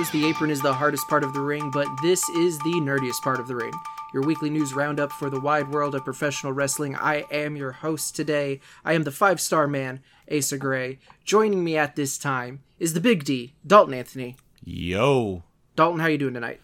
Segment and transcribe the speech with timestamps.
[0.00, 3.20] Knows the apron is the hardest part of the ring, but this is the nerdiest
[3.22, 3.74] part of the ring.
[4.14, 6.96] Your weekly news roundup for the wide world of professional wrestling.
[6.96, 8.60] I am your host today.
[8.82, 10.00] I am the five star man,
[10.34, 11.00] Asa Gray.
[11.26, 14.36] Joining me at this time is the big D, Dalton Anthony.
[14.64, 15.42] Yo.
[15.76, 16.62] Dalton, how you doing tonight?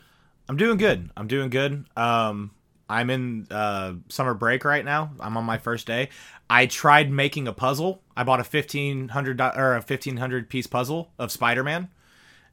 [0.48, 1.10] I'm doing good.
[1.14, 1.84] I'm doing good.
[1.94, 2.52] Um,
[2.88, 5.10] I'm in uh, summer break right now.
[5.20, 6.08] I'm on my first day.
[6.48, 8.00] I tried making a puzzle.
[8.16, 11.91] I bought a fifteen hundred or a fifteen hundred piece puzzle of Spider Man,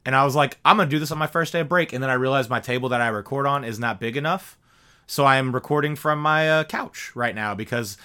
[0.04, 1.92] and I was like, I'm gonna do this on my first day of break.
[1.92, 4.58] And then I realized my table that I record on is not big enough,
[5.06, 7.96] so I am recording from my uh, couch right now because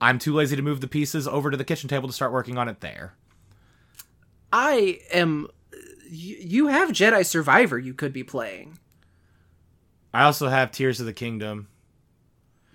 [0.00, 2.58] I'm too lazy to move the pieces over to the kitchen table to start working
[2.58, 3.14] on it there.
[4.52, 5.48] I am.
[6.08, 8.78] You, you have Jedi Survivor you could be playing.
[10.14, 11.68] I also have Tears of the Kingdom.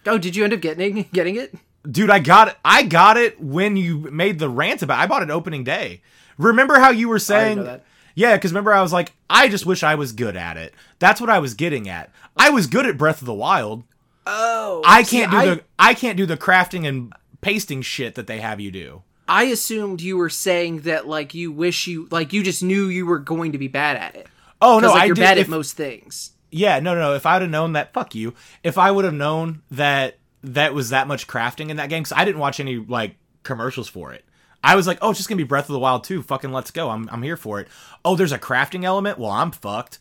[0.05, 1.53] Oh, did you end up getting getting it?
[1.89, 2.57] Dude, I got it.
[2.63, 4.99] I got it when you made the rant about.
[4.99, 5.03] It.
[5.03, 6.01] I bought it opening day.
[6.37, 7.81] Remember how you were saying?
[8.15, 10.73] Yeah, because remember I was like, I just wish I was good at it.
[10.99, 12.11] That's what I was getting at.
[12.37, 13.83] I was good at Breath of the Wild.
[14.25, 18.15] Oh, I can't see, do I, the I can't do the crafting and pasting shit
[18.15, 19.03] that they have you do.
[19.27, 23.05] I assumed you were saying that like you wish you like you just knew you
[23.05, 24.27] were going to be bad at it.
[24.61, 26.31] Oh no, like, you're did, bad if, at most things.
[26.51, 27.13] Yeah, no, no, no.
[27.15, 28.33] If I'd have known that, fuck you.
[28.63, 32.17] If I would have known that that was that much crafting in that game, because
[32.17, 34.25] I didn't watch any like commercials for it.
[34.63, 36.21] I was like, oh, it's just gonna be Breath of the Wild 2.
[36.23, 36.89] Fucking let's go.
[36.89, 37.67] I'm I'm here for it.
[38.05, 39.17] Oh, there's a crafting element.
[39.17, 39.99] Well, I'm fucked.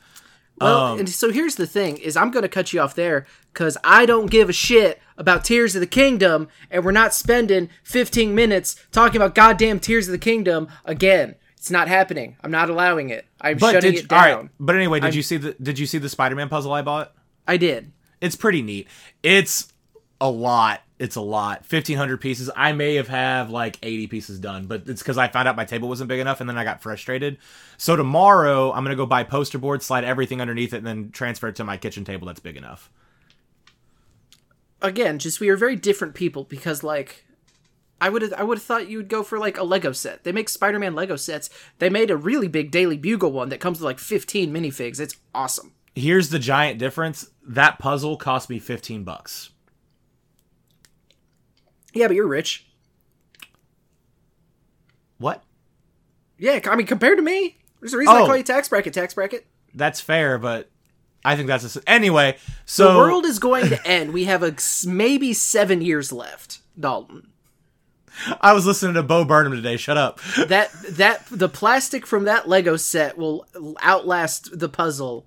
[0.60, 3.78] Well, um, and so here's the thing: is I'm gonna cut you off there because
[3.82, 8.34] I don't give a shit about Tears of the Kingdom, and we're not spending 15
[8.34, 11.36] minutes talking about goddamn Tears of the Kingdom again.
[11.56, 12.36] It's not happening.
[12.42, 13.26] I'm not allowing it.
[13.40, 14.18] I'm but shutting did, it down.
[14.18, 16.82] Right, but anyway, did I'm, you see the Did you see the Spider-Man puzzle I
[16.82, 17.14] bought?
[17.46, 17.92] I did.
[18.20, 18.86] It's pretty neat.
[19.22, 19.72] It's
[20.20, 20.82] a lot.
[21.00, 21.64] It's a lot.
[21.64, 22.50] Fifteen hundred pieces.
[22.54, 25.64] I may have have like eighty pieces done, but it's because I found out my
[25.64, 27.38] table wasn't big enough, and then I got frustrated.
[27.78, 31.48] So tomorrow I'm gonna go buy poster board, slide everything underneath it, and then transfer
[31.48, 32.90] it to my kitchen table that's big enough.
[34.82, 37.24] Again, just we are very different people because like
[37.98, 40.24] I would have I would have thought you would go for like a Lego set.
[40.24, 41.48] They make Spider-Man Lego sets.
[41.78, 45.00] They made a really big Daily Bugle one that comes with like 15 minifigs.
[45.00, 45.72] It's awesome.
[45.94, 47.30] Here's the giant difference.
[47.42, 49.49] That puzzle cost me 15 bucks.
[51.92, 52.66] Yeah, but you're rich.
[55.18, 55.42] What?
[56.38, 58.94] Yeah, I mean compared to me, there's a reason oh, I call you tax bracket,
[58.94, 59.46] tax bracket.
[59.74, 60.70] That's fair, but
[61.24, 62.36] I think that's a, anyway.
[62.64, 64.12] So the world is going to end.
[64.12, 64.54] We have a
[64.86, 67.28] maybe seven years left, Dalton.
[68.40, 69.76] I was listening to Bo Burnham today.
[69.76, 70.20] Shut up.
[70.48, 73.46] that that the plastic from that Lego set will
[73.82, 75.26] outlast the puzzle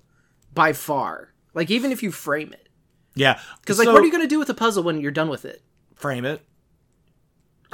[0.52, 1.32] by far.
[1.54, 2.68] Like even if you frame it.
[3.14, 3.40] Yeah.
[3.60, 5.44] Because like, so, what are you gonna do with the puzzle when you're done with
[5.44, 5.62] it?
[5.94, 6.44] Frame it.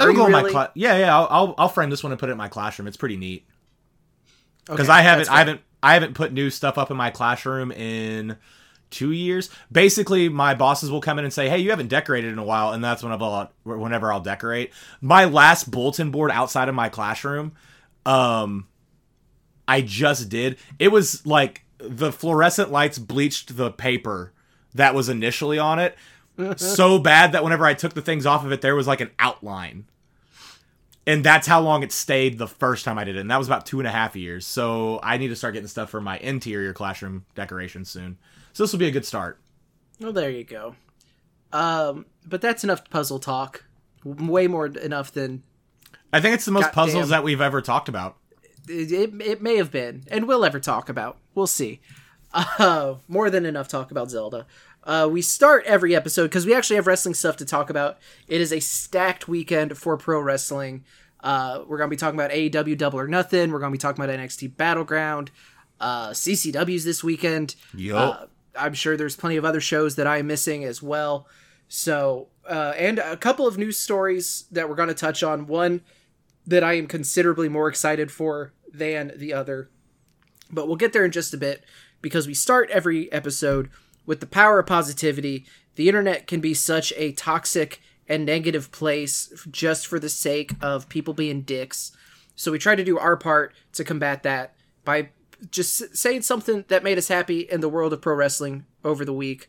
[0.00, 0.42] I'll go really?
[0.42, 2.48] my cla- yeah yeah I'll, I'll, I'll frame this one and put it in my
[2.48, 2.88] classroom.
[2.88, 3.46] It's pretty neat.
[4.66, 7.72] Because okay, I haven't I haven't I haven't put new stuff up in my classroom
[7.72, 8.36] in
[8.90, 9.50] two years.
[9.70, 12.72] Basically, my bosses will come in and say, "Hey, you haven't decorated in a while,"
[12.72, 14.72] and that's whenever I'll, whenever I'll decorate.
[15.00, 17.52] My last bulletin board outside of my classroom,
[18.04, 18.68] um,
[19.66, 20.58] I just did.
[20.78, 24.32] It was like the fluorescent lights bleached the paper
[24.74, 25.96] that was initially on it
[26.56, 29.10] so bad that whenever I took the things off of it, there was like an
[29.18, 29.86] outline.
[31.06, 33.20] And that's how long it stayed the first time I did it.
[33.20, 34.46] And that was about two and a half years.
[34.46, 38.18] So I need to start getting stuff for my interior classroom decoration soon.
[38.52, 39.38] So this will be a good start.
[40.00, 40.76] Well, there you go.
[41.52, 43.64] Um, but that's enough puzzle talk.
[44.04, 45.42] Way more enough than.
[46.12, 48.16] I think it's the most puzzles that we've ever talked about.
[48.68, 51.18] It, it, it, may have been, and we'll ever talk about.
[51.34, 51.80] We'll see.
[52.32, 54.46] Uh, more than enough talk about Zelda.
[54.84, 57.98] Uh, we start every episode because we actually have wrestling stuff to talk about.
[58.26, 60.84] It is a stacked weekend for pro wrestling.
[61.22, 63.50] Uh, we're gonna be talking about AEW Double or Nothing.
[63.50, 65.30] We're gonna be talking about NXT Battleground.
[65.80, 67.56] Uh, CCW's this weekend.
[67.74, 67.94] Yep.
[67.94, 71.26] Uh, I'm sure there's plenty of other shows that I'm missing as well.
[71.68, 75.46] So, uh, and a couple of news stories that we're going to touch on.
[75.46, 75.82] One
[76.46, 79.70] that I am considerably more excited for than the other.
[80.50, 81.64] But we'll get there in just a bit
[82.02, 83.70] because we start every episode
[84.10, 85.46] with the power of positivity.
[85.76, 90.88] The internet can be such a toxic and negative place just for the sake of
[90.88, 91.92] people being dicks.
[92.34, 95.10] So we try to do our part to combat that by
[95.52, 99.12] just saying something that made us happy in the world of pro wrestling over the
[99.12, 99.46] week.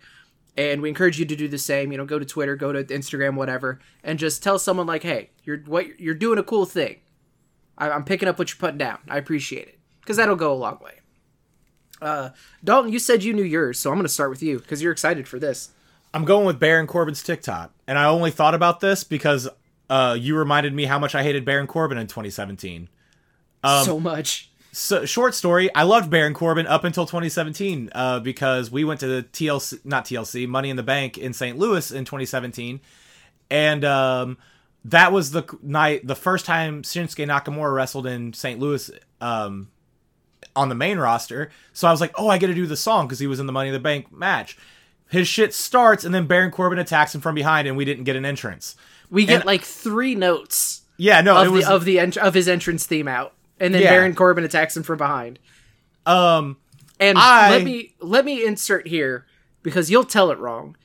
[0.55, 1.91] And we encourage you to do the same.
[1.91, 5.31] You know, go to Twitter, go to Instagram, whatever, and just tell someone like, "Hey,
[5.43, 6.97] you're what you're doing a cool thing.
[7.79, 8.99] I, am picking up what you're putting down.
[9.09, 11.00] I appreciate it because that'll go a long way."
[12.01, 12.30] Uh,
[12.63, 14.92] Dalton, you said you knew yours, so I'm going to start with you because you're
[14.92, 15.69] excited for this.
[16.13, 19.48] I'm going with Baron Corbin's TikTok, and I only thought about this because
[19.89, 22.89] uh, you reminded me how much I hated Baron Corbin in 2017.
[23.63, 25.74] Um, so much so short story.
[25.75, 30.06] I loved Baron Corbin up until 2017 uh, because we went to the TLC, not
[30.06, 31.57] TLC, Money in the Bank in St.
[31.57, 32.80] Louis in 2017,
[33.50, 34.38] and um,
[34.86, 38.59] that was the night, the first time Shinsuke Nakamura wrestled in St.
[38.59, 38.89] Louis
[39.19, 39.69] um,
[40.55, 41.51] on the main roster.
[41.73, 43.45] So I was like, oh, I get to do the song because he was in
[43.45, 44.57] the Money in the Bank match.
[45.09, 48.15] His shit starts, and then Baron Corbin attacks him from behind, and we didn't get
[48.15, 48.75] an entrance.
[49.09, 50.81] We get and, like three notes.
[50.97, 53.83] Yeah, no, of it was the, of the of his entrance theme out and then
[53.83, 53.91] yeah.
[53.91, 55.39] Baron Corbin attacks him from behind.
[56.05, 56.57] Um,
[56.99, 57.51] and I...
[57.51, 59.25] let me let me insert here
[59.63, 60.75] because you'll tell it wrong.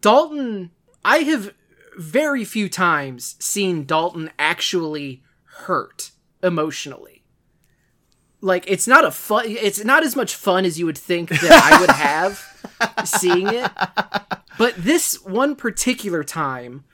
[0.00, 0.70] Dalton,
[1.04, 1.52] I have
[1.98, 6.12] very few times seen Dalton actually hurt
[6.42, 7.13] emotionally.
[8.44, 11.50] Like it's not a fun it's not as much fun as you would think that
[11.50, 13.70] I would have seeing it.
[14.58, 16.84] But this one particular time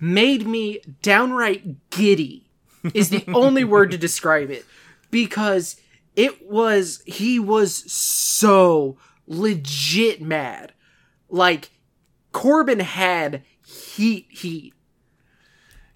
[0.00, 2.46] made me downright giddy
[2.94, 4.64] is the only word to describe it
[5.10, 5.78] because
[6.16, 8.96] it was he was so
[9.26, 10.72] legit mad.
[11.28, 11.70] Like
[12.32, 14.72] Corbin had heat heat.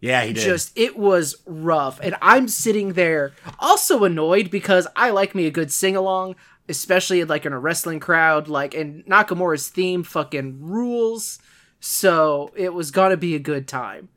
[0.00, 0.45] Yeah, he did.
[0.45, 2.00] Just it was rough.
[2.00, 6.37] And I'm sitting there also annoyed because I like me a good sing along,
[6.69, 8.49] especially like in a wrestling crowd.
[8.49, 11.39] Like and Nakamura's theme fucking rules.
[11.81, 14.09] So it was gonna be a good time.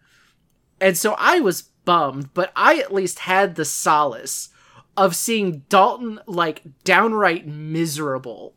[0.79, 4.49] And so I was bummed, but I at least had the solace
[4.97, 8.55] of seeing Dalton like downright miserable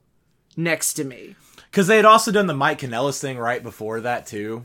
[0.56, 1.36] next to me.
[1.70, 4.64] Because they had also done the Mike Kanellis thing right before that too.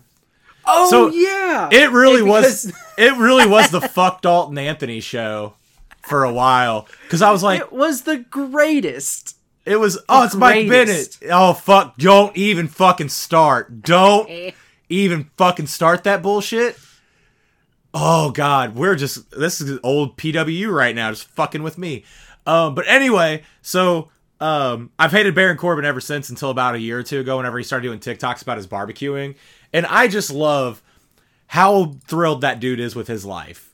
[0.66, 2.66] Oh so yeah, it really because...
[2.66, 2.74] was.
[3.00, 5.54] It really was the fuck Dalton Anthony show
[6.02, 6.86] for a while.
[7.04, 9.38] Because I was like, it was the greatest.
[9.64, 9.96] It was.
[9.96, 10.42] The oh, it's greatest.
[10.42, 11.18] Mike Bennett.
[11.34, 11.96] Oh fuck!
[11.98, 13.82] Don't even fucking start.
[13.82, 14.54] Don't
[14.90, 16.78] even fucking start that bullshit.
[17.94, 22.04] Oh God, we're just this is old PWU right now, just fucking with me.
[22.46, 24.10] Um, but anyway, so
[24.40, 27.58] um, I've hated Baron Corbin ever since until about a year or two ago, whenever
[27.58, 29.36] he started doing TikToks about his barbecuing,
[29.74, 30.82] and I just love
[31.48, 33.74] how thrilled that dude is with his life.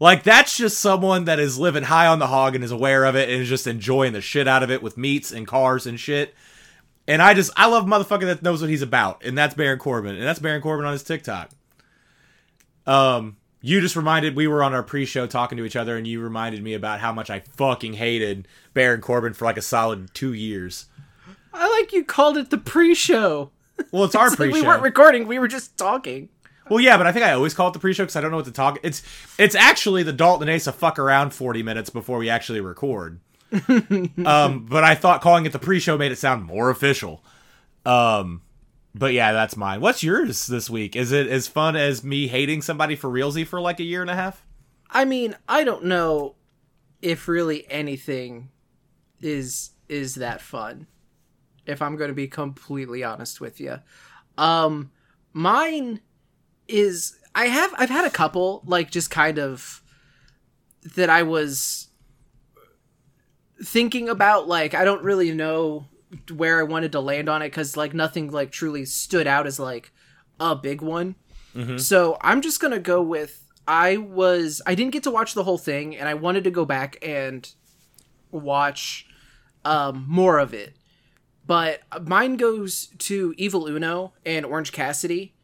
[0.00, 3.14] Like that's just someone that is living high on the hog and is aware of
[3.14, 6.00] it and is just enjoying the shit out of it with meats and cars and
[6.00, 6.34] shit.
[7.06, 10.16] And I just I love motherfucker that knows what he's about, and that's Baron Corbin,
[10.16, 11.50] and that's Baron Corbin on his TikTok.
[12.86, 16.20] Um, you just reminded we were on our pre-show talking to each other and you
[16.20, 20.32] reminded me about how much I fucking hated Baron Corbin for like a solid two
[20.32, 20.86] years.
[21.52, 23.50] I like you called it the pre-show.
[23.90, 24.52] Well, it's our pre-show.
[24.52, 26.28] We weren't recording; we were just talking.
[26.68, 28.36] Well, yeah, but I think I always call it the pre-show because I don't know
[28.36, 28.78] what to talk.
[28.82, 29.02] It's
[29.38, 33.20] it's actually the Dalton and Asa fuck around forty minutes before we actually record.
[34.24, 37.24] um, but I thought calling it the pre-show made it sound more official.
[37.84, 38.42] Um,
[38.94, 39.80] but yeah, that's mine.
[39.80, 40.96] What's yours this week?
[40.96, 44.10] Is it as fun as me hating somebody for realsy for like a year and
[44.10, 44.44] a half?
[44.90, 46.34] I mean, I don't know
[47.00, 48.50] if really anything
[49.20, 50.86] is is that fun.
[51.66, 53.78] If I'm going to be completely honest with you.
[54.36, 54.90] Um
[55.32, 56.00] mine
[56.66, 59.82] is I have I've had a couple like just kind of
[60.96, 61.88] that I was
[63.62, 65.86] thinking about like I don't really know
[66.34, 69.58] where I wanted to land on it because like nothing like truly stood out as
[69.58, 69.92] like
[70.38, 71.14] a big one.
[71.54, 71.78] Mm-hmm.
[71.78, 75.58] So I'm just gonna go with I was I didn't get to watch the whole
[75.58, 77.48] thing and I wanted to go back and
[78.30, 79.06] watch
[79.64, 80.74] um, more of it.
[81.46, 85.34] But mine goes to Evil Uno and Orange Cassidy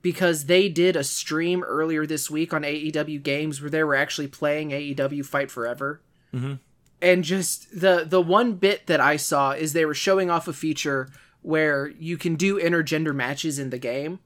[0.00, 4.28] because they did a stream earlier this week on AEW Games where they were actually
[4.28, 6.02] playing AEW Fight Forever.
[6.34, 6.54] Mm-hmm
[7.04, 10.52] and just the the one bit that I saw is they were showing off a
[10.52, 11.10] feature
[11.42, 14.20] where you can do intergender matches in the game.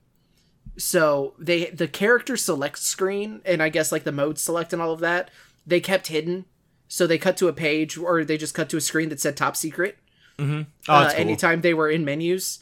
[0.76, 4.92] So they the character select screen and I guess like the mode select and all
[4.92, 5.30] of that
[5.66, 6.46] they kept hidden.
[6.88, 9.36] So they cut to a page or they just cut to a screen that said
[9.36, 9.98] top secret.
[10.38, 10.62] Mm-hmm.
[10.88, 11.20] Oh, uh, cool.
[11.20, 12.60] Anytime they were in menus,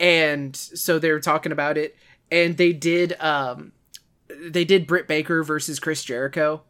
[0.00, 1.96] and so they were talking about it,
[2.30, 3.72] and they did um,
[4.28, 6.62] they did Britt Baker versus Chris Jericho,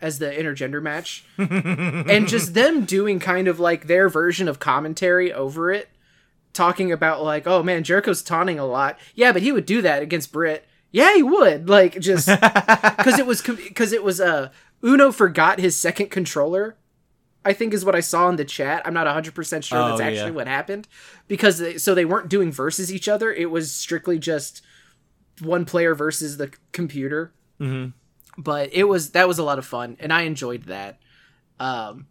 [0.00, 5.32] as the intergender match and just them doing kind of like their version of commentary
[5.32, 5.88] over it
[6.52, 8.98] talking about like oh man jericho's taunting a lot.
[9.14, 10.66] Yeah but he would do that against britt.
[10.90, 11.68] Yeah he would.
[11.68, 12.26] Like just
[12.96, 14.50] because it was because it was uh
[14.82, 16.74] uno forgot his second controller
[17.44, 18.82] i think is what i saw in the chat.
[18.86, 20.36] I'm not 100% sure oh, that's actually yeah.
[20.36, 20.88] what happened
[21.28, 23.32] because they, so they weren't doing versus each other.
[23.32, 24.62] It was strictly just
[25.40, 27.32] one player versus the computer.
[27.60, 27.90] Mm-hmm
[28.36, 30.98] but it was that was a lot of fun and i enjoyed that
[31.58, 32.06] um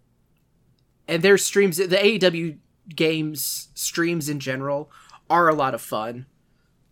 [1.07, 2.57] and their streams the aew
[2.95, 4.91] games streams in general
[5.29, 6.25] are a lot of fun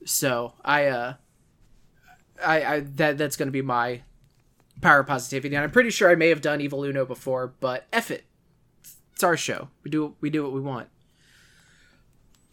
[0.06, 1.14] so i uh
[2.44, 4.02] i i that that's gonna be my
[4.82, 5.56] power positivity.
[5.56, 8.26] And I'm pretty sure I may have done Evil Uno before, but F it.
[9.14, 9.70] It's our show.
[9.84, 10.90] We do we do what we want.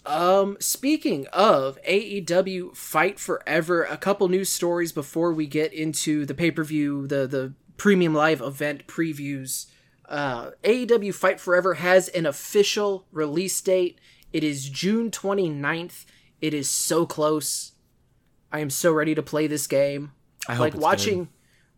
[0.06, 6.34] Um, speaking of AEW Fight Forever, a couple news stories before we get into the
[6.34, 9.66] pay per view, the the premium live event previews.
[10.08, 13.98] Uh, AEW Fight Forever has an official release date.
[14.32, 16.04] It is June 29th.
[16.40, 17.72] It is so close.
[18.52, 20.12] I am so ready to play this game.
[20.46, 21.28] I like watching good.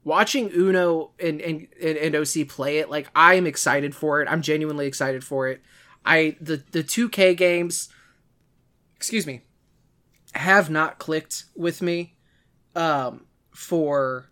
[0.03, 2.91] watching Uno and, and and OC play it.
[2.91, 4.29] Like I am excited for it.
[4.29, 5.63] I'm genuinely excited for it.
[6.05, 7.89] I the the 2K games
[8.97, 9.43] excuse me,
[10.35, 12.17] have not clicked with me
[12.75, 14.27] um, for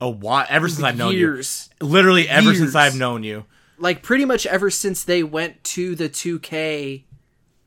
[0.00, 0.46] a while.
[0.48, 1.42] Ever since I've known you,
[1.80, 2.58] literally ever years.
[2.58, 3.44] since I've known you,
[3.78, 7.04] like pretty much ever since they went to the 2K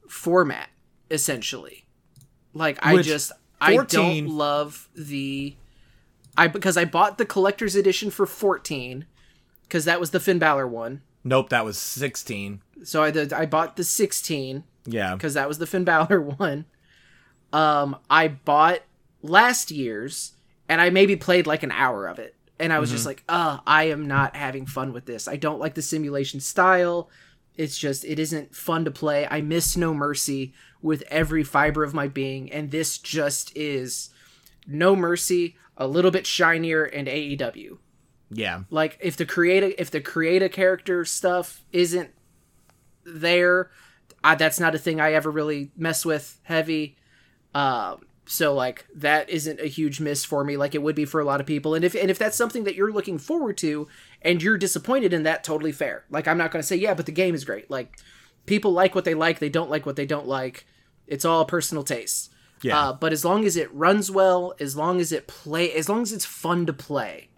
[0.08, 0.70] format,
[1.10, 1.86] essentially.
[2.54, 3.32] Like I just
[3.64, 3.80] 14...
[3.80, 5.56] I don't love the
[6.38, 9.06] I because I bought the collector's edition for 14
[9.64, 11.02] because that was the Finn Balor one.
[11.24, 12.62] Nope, that was 16.
[12.84, 15.14] So I I bought the 16 yeah.
[15.14, 16.66] Because that was the Finn Balor one.
[17.54, 18.82] Um, I bought
[19.22, 20.34] last year's
[20.68, 22.36] and I maybe played like an hour of it.
[22.60, 22.96] And I was mm-hmm.
[22.96, 25.28] just like, uh, I am not having fun with this.
[25.28, 27.10] I don't like the simulation style.
[27.56, 29.28] It's just, it isn't fun to play.
[29.30, 32.52] I miss No Mercy with every fiber of my being.
[32.52, 34.10] And this just is
[34.66, 37.78] No Mercy, a little bit shinier, and AEW.
[38.32, 38.64] Yeah.
[38.70, 42.10] Like if the create if the create a character stuff isn't
[43.06, 43.72] there,
[44.28, 46.98] I, that's not a thing I ever really mess with heavy.
[47.56, 51.22] Um, so like that isn't a huge miss for me like it would be for
[51.22, 51.74] a lot of people.
[51.74, 53.88] And if and if that's something that you're looking forward to
[54.22, 56.04] and you're disappointed in that, totally fair.
[56.10, 57.72] Like I'm not going to say yeah, but the game is great.
[57.72, 57.98] Like
[58.46, 60.66] people like what they like, they don't like what they don't like.
[61.08, 62.34] It's all personal taste.
[62.62, 62.78] Yeah.
[62.78, 66.02] Uh, but as long as it runs well, as long as it play, as long
[66.02, 67.30] as it's fun to play,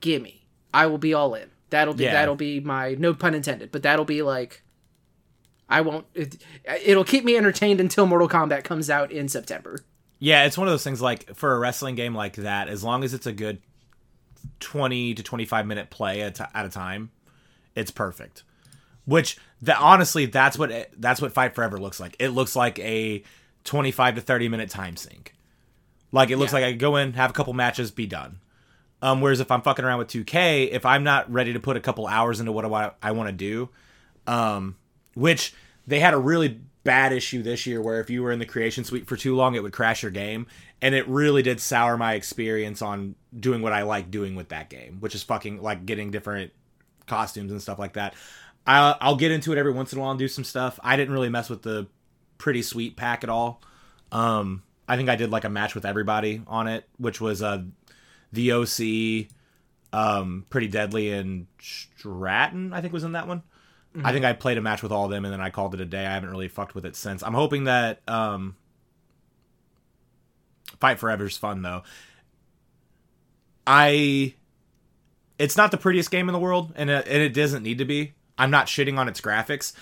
[0.00, 0.44] gimme.
[0.74, 1.50] I will be all in.
[1.70, 2.12] That'll be yeah.
[2.12, 4.61] that'll be my no pun intended, but that'll be like
[5.72, 6.06] I won't.
[6.14, 6.36] It,
[6.84, 9.80] it'll keep me entertained until Mortal Kombat comes out in September.
[10.18, 13.02] Yeah, it's one of those things like for a wrestling game like that, as long
[13.04, 13.60] as it's a good
[14.60, 17.10] 20 to 25 minute play at, at a time,
[17.74, 18.44] it's perfect.
[19.06, 22.16] Which that honestly, that's what it, that's what Fight Forever looks like.
[22.18, 23.22] It looks like a
[23.64, 25.34] 25 to 30 minute time sink.
[26.12, 26.58] Like it looks yeah.
[26.58, 28.40] like I go in, have a couple matches, be done.
[29.00, 31.80] Um, whereas if I'm fucking around with 2K, if I'm not ready to put a
[31.80, 33.70] couple hours into what I, I want to do,
[34.28, 34.76] um,
[35.14, 35.54] which
[35.86, 38.84] they had a really bad issue this year where if you were in the creation
[38.84, 40.46] suite for too long, it would crash your game.
[40.80, 44.68] And it really did sour my experience on doing what I like doing with that
[44.68, 46.52] game, which is fucking like getting different
[47.06, 48.14] costumes and stuff like that.
[48.66, 50.78] I'll, I'll get into it every once in a while and do some stuff.
[50.82, 51.86] I didn't really mess with the
[52.38, 53.62] pretty sweet pack at all.
[54.10, 57.62] Um, I think I did like a match with everybody on it, which was uh,
[58.32, 59.28] the OC,
[59.92, 62.72] um, pretty deadly, and Stratton.
[62.72, 63.42] I think was in that one.
[63.94, 64.06] Mm-hmm.
[64.06, 65.80] I think I played a match with all of them and then I called it
[65.80, 66.06] a day.
[66.06, 67.22] I haven't really fucked with it since.
[67.22, 68.56] I'm hoping that um,
[70.80, 71.82] Fight Forever's fun though.
[73.66, 74.34] I
[75.38, 77.84] it's not the prettiest game in the world and it, and it doesn't need to
[77.84, 78.14] be.
[78.38, 79.74] I'm not shitting on its graphics.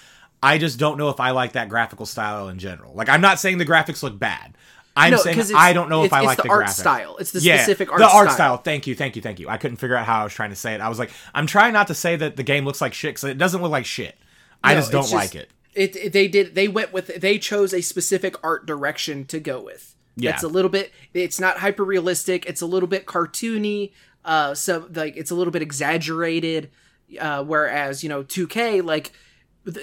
[0.43, 2.93] I just don't know if I like that graphical style in general.
[2.95, 4.57] Like I'm not saying the graphics look bad.
[4.97, 7.17] I'm no, saying I don't know if I like the, the art style.
[7.19, 8.11] It's the yeah, specific art style.
[8.11, 8.57] the art style.
[8.57, 9.49] Thank you, thank you, thank you.
[9.49, 10.81] I couldn't figure out how I was trying to say it.
[10.81, 13.25] I was like, I'm trying not to say that the game looks like shit because
[13.25, 14.17] it doesn't look like shit.
[14.63, 15.51] I no, just don't just, like it.
[15.75, 15.97] it.
[15.97, 19.95] It they did they went with they chose a specific art direction to go with.
[20.17, 20.31] Yeah.
[20.33, 20.93] It's a little bit.
[21.15, 22.47] It's not hyper realistic.
[22.47, 23.93] It's a little bit cartoony.
[24.25, 26.71] Uh, so like it's a little bit exaggerated.
[27.19, 29.13] Uh, whereas you know 2K like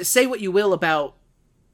[0.01, 1.15] say what you will about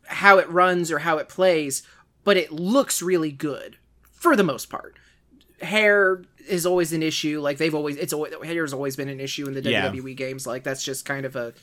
[0.08, 1.84] how it runs or how it plays,
[2.24, 3.78] but it looks really good
[4.12, 4.98] for the most part.
[5.62, 7.40] Hair is always an issue.
[7.40, 9.90] Like they've always, it's always hair has always been an issue in the yeah.
[9.90, 10.46] WWE games.
[10.46, 11.54] Like that's just kind of a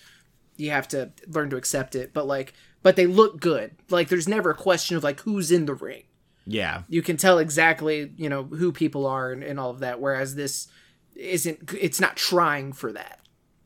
[0.60, 2.12] you have to learn to accept it.
[2.12, 2.52] But like,
[2.82, 3.72] but they look good.
[3.88, 6.04] Like there's never a question of like who's in the ring.
[6.46, 10.00] Yeah, you can tell exactly you know who people are and, and all of that.
[10.00, 10.68] Whereas this
[11.14, 11.72] isn't.
[11.78, 13.20] It's not trying for that.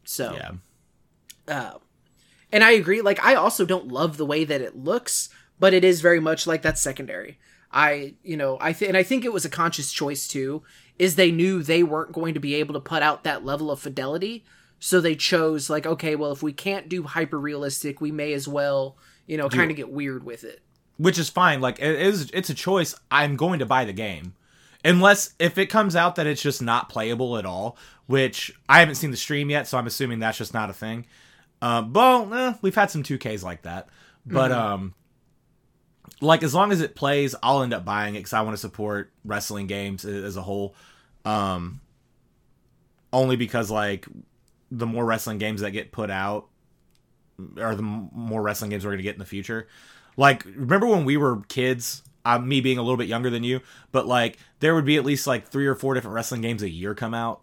[0.05, 0.53] So yeah.
[1.47, 1.79] Uh,
[2.53, 3.01] and I agree.
[3.01, 5.29] Like I also don't love the way that it looks,
[5.65, 7.39] but it is very much like that's secondary.
[7.73, 10.63] I, you know, I think, and I think it was a conscious choice too,
[10.99, 13.81] is they knew they weren't going to be able to put out that level of
[13.81, 14.45] fidelity.
[14.79, 18.47] So they chose like, okay, well, if we can't do hyper realistic, we may as
[18.47, 20.61] well, you know, kind of get weird with it.
[20.99, 21.63] Which is fine.
[21.63, 22.95] Like it is, it's a choice.
[23.11, 24.35] I'm going to buy the game,
[24.85, 27.79] unless if it comes out that it's just not playable at all.
[28.05, 31.07] Which I haven't seen the stream yet, so I'm assuming that's just not a thing.
[31.63, 33.89] Um, well, eh, we've had some 2Ks like that,
[34.27, 34.61] but mm-hmm.
[34.61, 34.95] um,
[36.21, 38.61] like as long as it plays, I'll end up buying it because I want to
[38.61, 40.75] support wrestling games as a whole.
[41.25, 41.81] Um,
[43.13, 44.07] only because like
[44.71, 46.49] the more wrestling games that get put out,
[47.59, 49.69] or the more wrestling games we're gonna get in the future.
[50.17, 52.03] Like, remember when we were kids?
[52.27, 53.61] Uh, me being a little bit younger than you,
[53.93, 56.71] but like there would be at least like three or four different wrestling games a
[56.71, 57.43] year come out.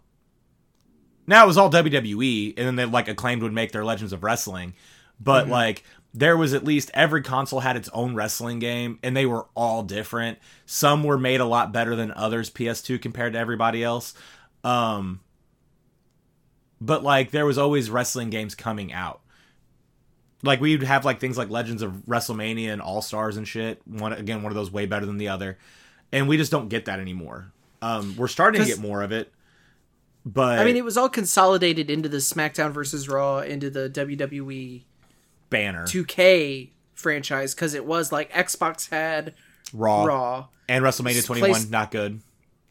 [1.24, 4.24] Now it was all WWE, and then they like acclaimed would make their Legends of
[4.24, 4.74] Wrestling,
[5.20, 5.52] but mm-hmm.
[5.52, 9.46] like there was at least every console had its own wrestling game and they were
[9.54, 10.38] all different.
[10.66, 14.14] Some were made a lot better than others ps2 compared to everybody else.
[14.62, 15.20] Um
[16.80, 19.20] but like there was always wrestling games coming out.
[20.42, 23.80] Like we'd have like things like legends of wrestlemania and all stars and shit.
[23.86, 25.58] One again one of those way better than the other.
[26.12, 27.52] And we just don't get that anymore.
[27.80, 29.32] Um we're starting to get more of it
[30.24, 34.84] but i mean it was all consolidated into the smackdown versus raw into the wwe
[35.52, 39.34] banner 2K franchise because it was like Xbox had
[39.72, 42.20] Raw, Raw, and WrestleMania 21 not good.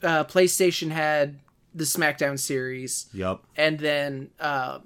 [0.03, 1.39] Uh, PlayStation had
[1.73, 3.07] the SmackDown series.
[3.13, 3.41] Yep.
[3.55, 4.79] And then uh,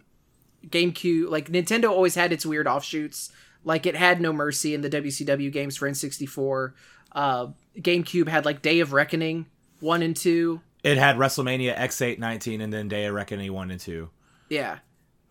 [0.67, 3.31] GameCube, like Nintendo always had its weird offshoots.
[3.63, 6.73] Like it had No Mercy in the WCW games for N64.
[7.11, 7.47] Uh,
[7.77, 9.47] GameCube had like Day of Reckoning
[9.79, 10.61] 1 and 2.
[10.83, 14.09] It had WrestleMania X8 19 and then Day of Reckoning 1 and 2.
[14.49, 14.79] Yeah.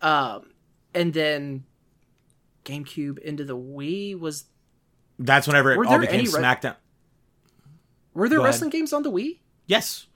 [0.01, 0.51] Um,
[0.93, 1.63] and then
[2.65, 4.45] GameCube into the Wii was.
[5.17, 6.75] That's whenever it all became SmackDown.
[8.13, 9.39] Re- were there wrestling games on the Wii?
[9.65, 10.07] Yes.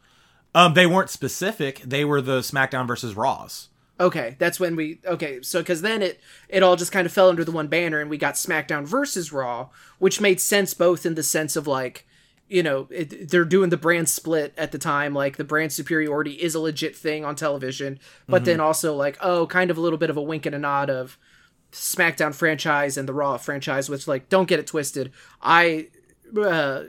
[0.54, 1.82] Um, they weren't specific.
[1.82, 3.70] They were the SmackDown versus Raws.
[4.00, 5.42] Okay, that's when we okay.
[5.42, 8.10] So because then it it all just kind of fell under the one banner, and
[8.10, 12.08] we got SmackDown versus Raw, which made sense both in the sense of like
[12.48, 16.32] you know it, they're doing the brand split at the time like the brand superiority
[16.34, 18.46] is a legit thing on television but mm-hmm.
[18.46, 20.90] then also like oh kind of a little bit of a wink and a nod
[20.90, 21.18] of
[21.72, 25.12] SmackDown franchise and the Raw franchise, which like don't get it twisted.
[25.42, 25.88] I
[26.38, 26.84] uh,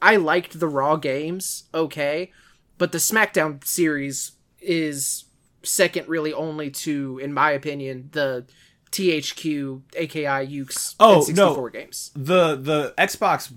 [0.00, 2.32] I liked the Raw games, okay,
[2.76, 5.24] but the SmackDown series is
[5.62, 8.46] second really only to, in my opinion, the
[8.90, 11.68] THQ AKI Yuke's oh, no.
[11.68, 12.10] games.
[12.14, 13.52] The the Xbox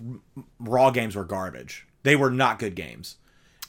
[0.59, 1.87] Raw games were garbage.
[2.03, 3.17] They were not good games.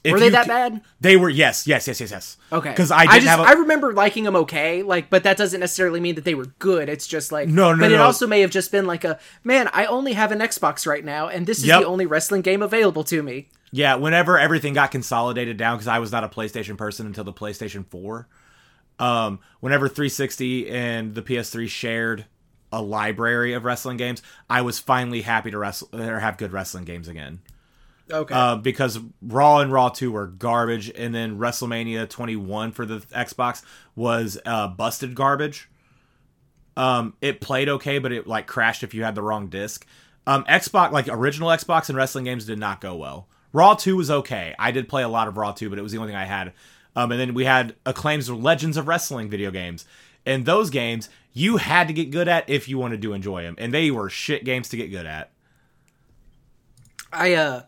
[0.05, 0.81] If were they that bad?
[1.01, 1.31] They were.
[1.31, 2.37] Yes, yes, yes, yes, yes.
[2.51, 2.71] Okay.
[2.71, 3.41] Because I didn't have.
[3.41, 6.47] A, I remember liking them okay, like, but that doesn't necessarily mean that they were
[6.59, 6.88] good.
[6.88, 7.81] It's just like no, no.
[7.81, 7.95] But no.
[7.95, 9.69] it also may have just been like a man.
[9.73, 11.83] I only have an Xbox right now, and this is yep.
[11.83, 13.49] the only wrestling game available to me.
[13.71, 13.95] Yeah.
[13.95, 17.87] Whenever everything got consolidated down, because I was not a PlayStation person until the PlayStation
[17.87, 18.29] Four.
[18.99, 22.27] Um, whenever 360 and the PS3 shared
[22.73, 26.85] a library of wrestling games, I was finally happy to wrestle or have good wrestling
[26.85, 27.41] games again.
[28.12, 28.35] Okay.
[28.35, 33.62] Uh, because Raw and Raw 2 were garbage, and then WrestleMania 21 for the Xbox
[33.96, 35.68] was uh, busted garbage.
[36.77, 39.87] Um, it played okay, but it like crashed if you had the wrong disc.
[40.27, 43.27] Um, Xbox, like original Xbox and wrestling games, did not go well.
[43.53, 44.55] Raw 2 was okay.
[44.59, 46.25] I did play a lot of Raw 2, but it was the only thing I
[46.25, 46.53] had.
[46.94, 49.85] Um, and then we had Acclaim's Legends of Wrestling video games.
[50.25, 53.57] And those games, you had to get good at if you wanted to enjoy them.
[53.59, 55.31] And they were shit games to get good at.
[57.12, 57.62] I, uh,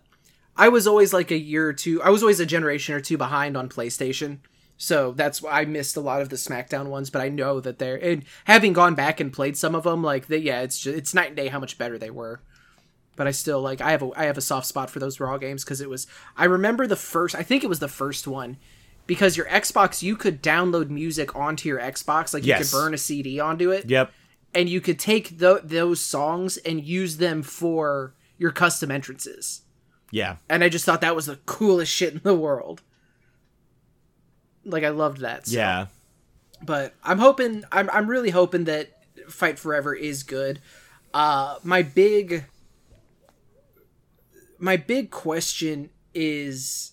[0.57, 2.03] I was always like a year or two.
[2.03, 4.39] I was always a generation or two behind on PlayStation.
[4.77, 7.79] So that's why I missed a lot of the SmackDown ones, but I know that
[7.79, 10.97] they're and having gone back and played some of them, like they, yeah, it's just,
[10.97, 12.41] it's night and day how much better they were.
[13.17, 15.39] But I still like I have a I have a soft spot for those Raw
[15.39, 18.57] games because it was I remember the first I think it was the first one
[19.07, 22.59] because your Xbox you could download music onto your Xbox like yes.
[22.59, 23.89] you could burn a CD onto it.
[23.89, 24.13] Yep.
[24.53, 29.63] And you could take the, those songs and use them for your custom entrances.
[30.15, 30.37] Yeah.
[30.49, 32.83] And I just thought that was the coolest shit in the world.
[34.65, 35.49] Like I loved that.
[35.49, 35.57] So.
[35.57, 35.87] Yeah.
[36.63, 38.93] But I'm hoping I'm I'm really hoping that
[39.29, 40.61] Fight Forever is good.
[41.13, 42.45] Uh my big
[44.61, 46.93] my big question is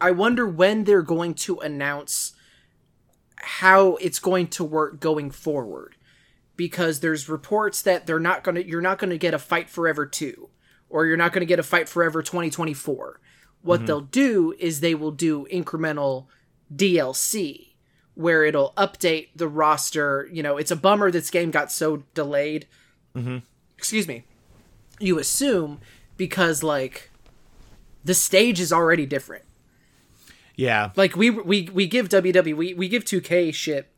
[0.00, 2.32] I wonder when they're going to announce
[3.36, 5.94] how it's going to work going forward
[6.56, 9.70] because there's reports that they're not going to you're not going to get a Fight
[9.70, 10.48] Forever 2
[10.92, 13.18] or you're not going to get a Fight Forever 2024.
[13.62, 13.86] What mm-hmm.
[13.86, 16.26] they'll do is they will do incremental
[16.72, 17.70] DLC
[18.14, 20.28] where it'll update the roster.
[20.30, 22.66] You know, it's a bummer this game got so delayed.
[23.16, 23.38] Mm-hmm.
[23.76, 24.24] Excuse me.
[25.00, 25.80] You assume
[26.16, 27.10] because like
[28.04, 29.44] the stage is already different.
[30.56, 30.90] Yeah.
[30.94, 33.90] Like we we we give WWE we, we give 2K shit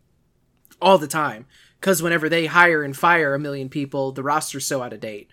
[0.81, 1.47] all the time
[1.81, 5.29] cuz whenever they hire and fire a million people, the roster's so out of date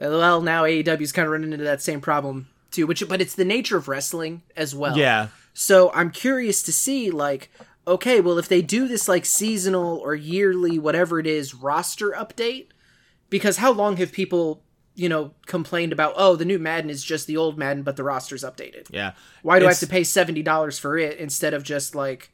[0.00, 3.44] well, now AEW's kind of running into that same problem too, which but it's the
[3.44, 4.96] nature of wrestling as well.
[4.96, 5.28] Yeah.
[5.52, 7.50] So I'm curious to see like
[7.86, 12.68] okay, well if they do this like seasonal or yearly whatever it is roster update
[13.28, 14.62] because how long have people
[14.96, 18.04] you know, complained about, oh, the new Madden is just the old Madden, but the
[18.04, 18.88] roster's updated.
[18.90, 19.12] Yeah.
[19.42, 19.68] Why do it's...
[19.68, 22.30] I have to pay seventy dollars for it instead of just like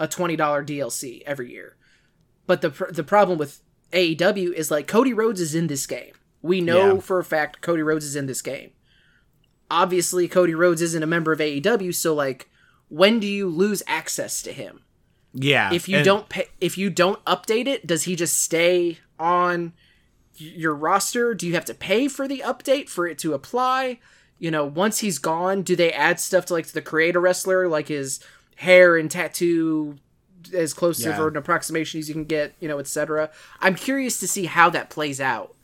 [0.00, 1.76] a twenty dollar DLC every year?
[2.46, 3.60] But the the problem with
[3.92, 6.14] AEW is like Cody Rhodes is in this game.
[6.42, 7.00] We know yeah.
[7.00, 8.70] for a fact Cody Rhodes is in this game.
[9.70, 12.48] Obviously, Cody Rhodes isn't a member of AEW, so like,
[12.88, 14.80] when do you lose access to him?
[15.32, 15.72] Yeah.
[15.72, 16.04] If you and...
[16.04, 19.72] don't pay, if you don't update it, does he just stay on
[20.36, 21.34] your roster?
[21.34, 24.00] Do you have to pay for the update for it to apply?
[24.38, 27.68] You know, once he's gone, do they add stuff to like to the creator wrestler,
[27.68, 28.20] like his
[28.56, 29.98] hair and tattoo
[30.54, 31.16] as close yeah.
[31.16, 33.30] to an approximation as you can get, you know, etc.
[33.60, 35.54] I'm curious to see how that plays out.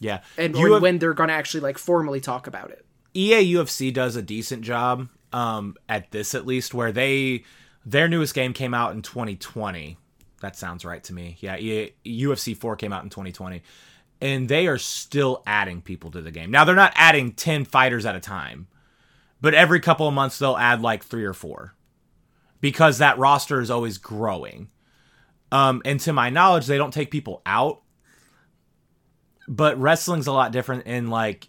[0.00, 2.84] Yeah, and when they're going to actually like formally talk about it.
[3.14, 7.44] EA UFC does a decent job um, at this, at least, where they
[7.86, 9.96] their newest game came out in 2020.
[10.40, 11.36] That sounds right to me.
[11.40, 13.62] Yeah, EA, UFC 4 came out in 2020,
[14.20, 16.50] and they are still adding people to the game.
[16.50, 18.66] Now they're not adding 10 fighters at a time,
[19.40, 21.74] but every couple of months they'll add like three or four
[22.60, 24.68] because that roster is always growing.
[25.52, 27.82] Um, and to my knowledge, they don't take people out.
[29.46, 31.48] But wrestling's a lot different in like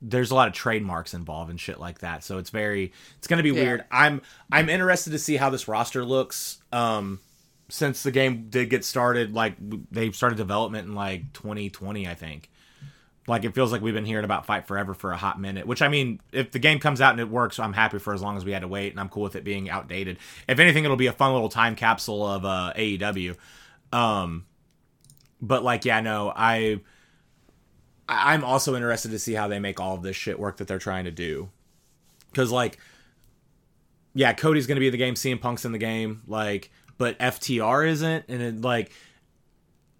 [0.00, 2.24] there's a lot of trademarks involved and shit like that.
[2.24, 3.64] So it's very it's going to be yeah.
[3.64, 3.84] weird.
[3.90, 6.62] I'm I'm interested to see how this roster looks.
[6.72, 7.20] Um
[7.68, 9.54] since the game did get started like
[9.90, 12.50] they started development in like 2020, I think.
[13.28, 15.66] Like it feels like we've been hearing about Fight Forever for a hot minute.
[15.66, 18.20] Which I mean, if the game comes out and it works, I'm happy for as
[18.20, 20.18] long as we had to wait, and I'm cool with it being outdated.
[20.48, 23.36] If anything, it'll be a fun little time capsule of uh, AEW.
[23.92, 24.44] Um,
[25.42, 26.80] but like, yeah, no, I,
[28.08, 30.78] I'm also interested to see how they make all of this shit work that they're
[30.78, 31.50] trying to do.
[32.30, 32.78] Because like,
[34.14, 37.88] yeah, Cody's gonna be in the game, CM Punk's in the game, like, but FTR
[37.88, 38.92] isn't, and it, like,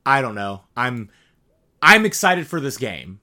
[0.07, 0.63] I don't know.
[0.77, 1.11] I'm
[1.83, 3.21] I'm excited for this game.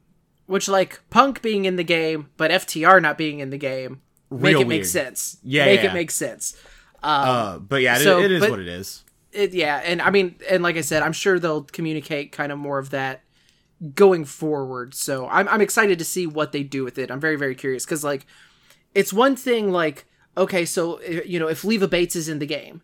[0.47, 4.41] Which like Punk being in the game, but FTR not being in the game, Real
[4.41, 4.67] make it weird.
[4.67, 5.37] make sense.
[5.43, 5.91] Yeah, make yeah.
[5.91, 6.55] it make sense.
[7.01, 9.03] Um, uh, but yeah, so, it, it is what it is.
[9.31, 12.57] It, yeah, and I mean, and like I said, I'm sure they'll communicate kind of
[12.57, 13.21] more of that
[13.93, 14.93] going forward.
[14.93, 17.11] So I'm I'm excited to see what they do with it.
[17.11, 18.25] I'm very very curious because like
[18.93, 22.45] it's one thing like okay, so eh, you know if Leva Bates is in the
[22.45, 22.81] game,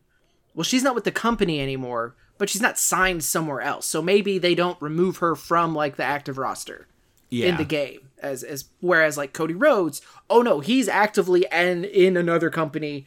[0.54, 3.86] well she's not with the company anymore, but she's not signed somewhere else.
[3.86, 6.88] So maybe they don't remove her from like the active roster
[7.30, 7.48] yeah.
[7.48, 12.18] in the game as as whereas like Cody Rhodes, oh no, he's actively and in
[12.18, 13.06] another company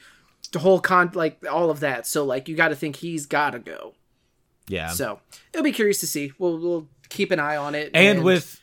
[0.52, 2.06] the whole con like all of that.
[2.06, 3.94] So like you got to think he's got to go.
[4.68, 4.88] Yeah.
[4.88, 5.20] So,
[5.52, 6.32] it'll be curious to see.
[6.38, 7.90] We'll we'll keep an eye on it.
[7.94, 8.60] And, and with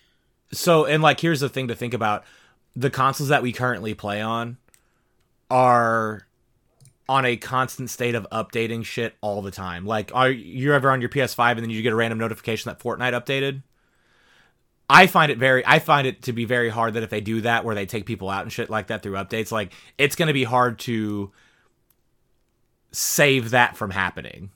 [0.51, 2.23] so and like here's the thing to think about.
[2.75, 4.57] The consoles that we currently play on
[5.49, 6.27] are
[7.07, 9.85] on a constant state of updating shit all the time.
[9.85, 12.79] Like, are you ever on your PS5 and then you get a random notification that
[12.79, 13.61] Fortnite updated?
[14.89, 17.41] I find it very I find it to be very hard that if they do
[17.41, 20.27] that where they take people out and shit like that through updates, like it's going
[20.27, 21.31] to be hard to
[22.95, 24.51] save that from happening.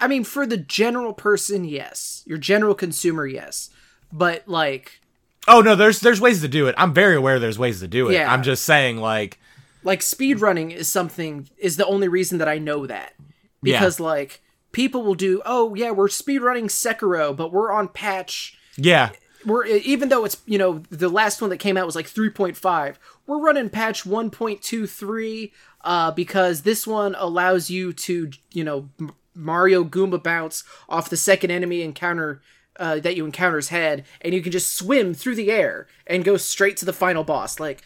[0.00, 2.22] I mean, for the general person, yes.
[2.26, 3.70] Your general consumer, yes.
[4.12, 5.00] But like
[5.46, 6.74] Oh no, there's there's ways to do it.
[6.78, 8.14] I'm very aware there's ways to do it.
[8.14, 8.32] Yeah.
[8.32, 9.38] I'm just saying like
[9.82, 13.14] like speed running is something is the only reason that I know that
[13.62, 14.06] because yeah.
[14.06, 19.10] like people will do oh yeah we're speed running Sekiro but we're on patch yeah
[19.44, 22.96] we're even though it's you know the last one that came out was like 3.5
[23.26, 25.52] we're running patch 1.23
[25.84, 28.88] uh because this one allows you to you know
[29.34, 32.40] Mario Goomba bounce off the second enemy encounter
[32.76, 36.36] uh, that you encounter's head, and you can just swim through the air and go
[36.36, 37.60] straight to the final boss.
[37.60, 37.82] Like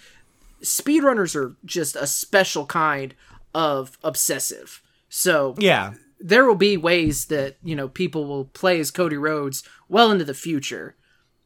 [0.63, 3.15] speedrunners are just a special kind
[3.55, 4.83] of obsessive.
[5.09, 9.63] So yeah, there will be ways that you know people will play as Cody Rhodes
[9.89, 10.97] well into the future,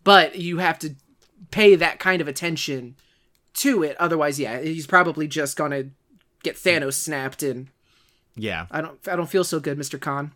[0.04, 0.94] but you have to
[1.50, 2.96] pay that kind of attention
[3.54, 3.96] to it.
[3.98, 5.90] Otherwise, yeah, he's probably just gonna
[6.42, 7.68] get Thanos snapped and
[8.34, 10.32] yeah, I don't I don't feel so good, Mister Khan.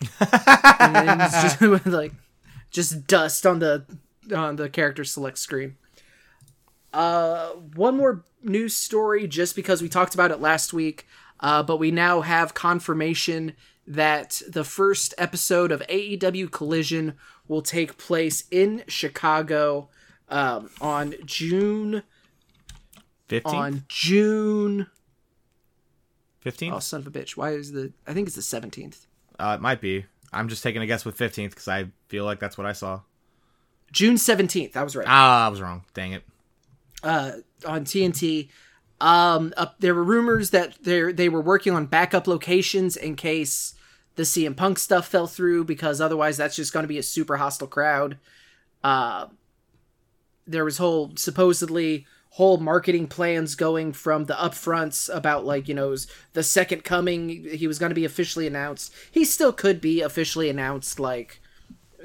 [0.20, 2.12] and just like
[2.70, 3.84] just dust on the
[4.34, 5.76] on the character select screen.
[6.92, 11.06] Uh, one more news story, just because we talked about it last week,
[11.40, 13.54] uh, but we now have confirmation
[13.86, 17.14] that the first episode of AEW Collision
[17.48, 19.88] will take place in Chicago
[20.28, 22.02] um, on June
[23.28, 23.46] 15th?
[23.46, 24.86] On June
[26.44, 26.72] 15th?
[26.72, 27.36] Oh, son of a bitch.
[27.36, 27.92] Why is the.
[28.06, 29.06] I think it's the 17th.
[29.38, 30.06] Uh, it might be.
[30.32, 33.00] I'm just taking a guess with 15th because I feel like that's what I saw.
[33.92, 34.76] June 17th.
[34.76, 35.06] I was right.
[35.08, 35.84] Ah, I was wrong.
[35.94, 36.22] Dang it
[37.02, 37.32] uh,
[37.66, 38.48] on TNT.
[39.00, 43.74] Um, uh, there were rumors that they they were working on backup locations in case
[44.14, 47.38] the CM Punk stuff fell through, because otherwise that's just going to be a super
[47.38, 48.18] hostile crowd.
[48.84, 49.26] Uh,
[50.46, 55.94] there was whole supposedly whole marketing plans going from the upfronts about like you know
[56.32, 58.92] the second coming he was going to be officially announced.
[59.10, 61.42] He still could be officially announced like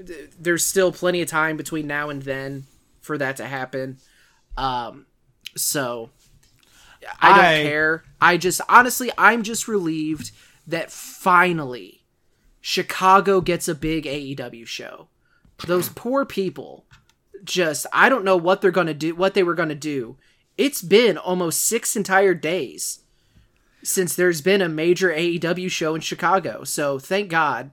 [0.05, 2.65] th- there's still plenty of time between now and then
[2.99, 3.99] for that to happen.
[4.57, 5.05] Um
[5.55, 6.09] so
[7.21, 7.63] i don't I...
[7.63, 8.03] care.
[8.19, 10.31] I just honestly i'm just relieved
[10.67, 12.03] that finally
[12.59, 15.07] chicago gets a big aew show.
[15.65, 16.85] Those poor people
[17.43, 20.17] just I don't know what they're to do what they were to do.
[20.57, 22.99] It's been almost 6 entire days
[23.83, 26.63] since there's been a major AEW show in Chicago.
[26.63, 27.71] So thank God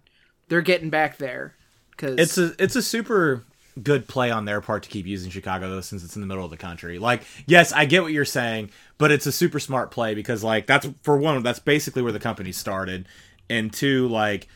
[0.49, 1.55] they're getting back there
[1.97, 3.45] cuz It's a it's a super
[3.83, 6.45] good play on their part to keep using Chicago though since it's in the middle
[6.45, 6.99] of the country.
[6.99, 10.67] Like, yes, I get what you're saying, but it's a super smart play because like
[10.67, 13.07] that's for one that's basically where the company started
[13.51, 14.49] and two like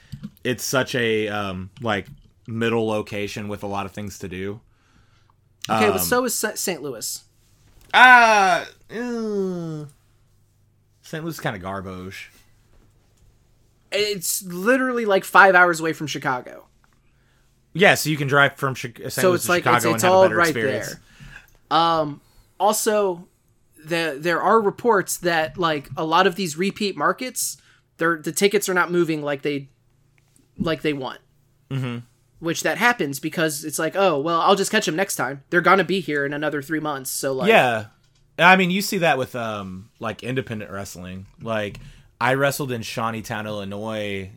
[0.44, 2.07] it's such a um like
[2.47, 4.61] middle location with a lot of things to do.
[5.71, 6.83] Okay, um, but so is St.
[6.83, 7.25] Louis.
[7.93, 9.85] Ah, uh,
[11.03, 11.25] St.
[11.25, 12.31] Louis is kind of garbage.
[13.91, 16.67] It's literally like five hours away from Chicago.
[17.73, 19.13] Yeah, so you can drive from St.
[19.13, 20.95] So Louis it's to like, Chicago it's, it's and have a better right experience.
[21.71, 21.79] There.
[21.79, 22.21] Um,
[22.59, 23.29] also,
[23.85, 27.59] the, there are reports that like a lot of these repeat markets,
[27.99, 29.69] the tickets are not moving like they
[30.59, 31.21] like they want.
[31.71, 31.99] Mm-hmm
[32.40, 35.42] which that happens because it's like, oh, well, I'll just catch them next time.
[35.51, 37.87] They're gonna be here in another three months, so like, yeah.
[38.38, 41.27] I mean, you see that with um like independent wrestling.
[41.40, 41.81] Like,
[42.20, 44.31] I wrestled in Shawneetown, Illinois,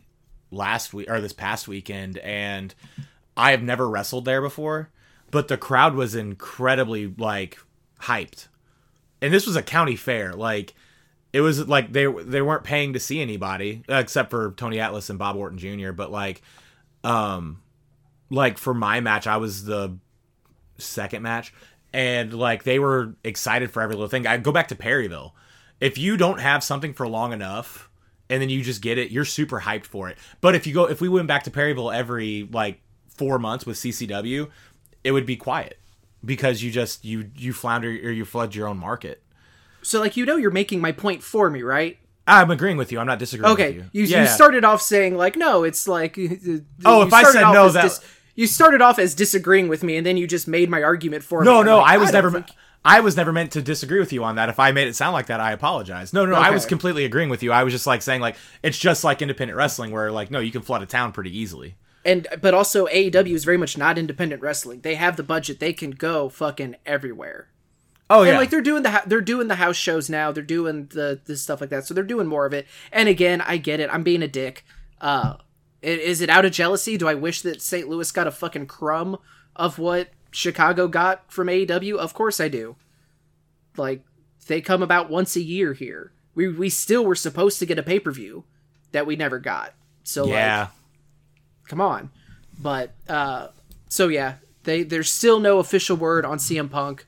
[0.50, 2.74] last week or this past weekend, and
[3.36, 4.90] I have never wrestled there before,
[5.30, 7.58] but the crowd was incredibly like
[8.02, 8.48] hyped,
[9.20, 10.74] and this was a county fair, like.
[11.34, 15.18] It was like they they weren't paying to see anybody except for Tony Atlas and
[15.18, 15.92] Bob Orton Jr.
[15.92, 16.42] But like,
[17.04, 17.61] um,
[18.32, 19.96] like for my match, I was the
[20.78, 21.52] second match,
[21.92, 24.26] and like they were excited for every little thing.
[24.26, 25.34] I go back to Perryville.
[25.80, 27.90] If you don't have something for long enough,
[28.30, 30.16] and then you just get it, you're super hyped for it.
[30.40, 33.76] But if you go, if we went back to Perryville every like four months with
[33.76, 34.48] CCW,
[35.04, 35.78] it would be quiet
[36.24, 39.22] because you just you you flounder or you flood your own market.
[39.82, 41.98] So like you know you're making my point for me, right?
[42.26, 43.00] I'm agreeing with you.
[43.00, 43.72] I'm not disagreeing okay.
[43.72, 43.84] you.
[43.92, 44.22] You, yeah.
[44.22, 46.16] you started off saying like no, it's like
[46.86, 48.00] Oh, if I said no that dis-
[48.34, 51.44] you started off as disagreeing with me and then you just made my argument for
[51.44, 51.64] no, me.
[51.64, 52.46] No, no, like, I was I never think...
[52.84, 54.48] I was never meant to disagree with you on that.
[54.48, 56.12] If I made it sound like that, I apologize.
[56.12, 56.48] No, no, okay.
[56.48, 57.52] I was completely agreeing with you.
[57.52, 60.50] I was just like saying like it's just like independent wrestling where like no, you
[60.50, 61.76] can flood a town pretty easily.
[62.04, 64.80] And but also AEW is very much not independent wrestling.
[64.80, 65.60] They have the budget.
[65.60, 67.48] They can go fucking everywhere.
[68.10, 70.32] Oh yeah, and like they're doing the they're doing the house shows now.
[70.32, 71.86] They're doing the the stuff like that.
[71.86, 72.66] So they're doing more of it.
[72.90, 73.88] And again, I get it.
[73.92, 74.64] I'm being a dick.
[75.00, 75.36] Uh,
[75.82, 76.96] is it out of jealousy?
[76.96, 77.88] Do I wish that St.
[77.88, 79.18] Louis got a fucking crumb
[79.56, 81.96] of what Chicago got from AEW?
[81.96, 82.76] Of course I do.
[83.76, 84.04] Like
[84.46, 86.12] they come about once a year here.
[86.34, 88.44] We we still were supposed to get a pay per view
[88.92, 89.74] that we never got.
[90.04, 90.68] So yeah, like,
[91.68, 92.10] come on.
[92.58, 93.48] But uh,
[93.88, 97.06] so yeah, they there's still no official word on CM Punk,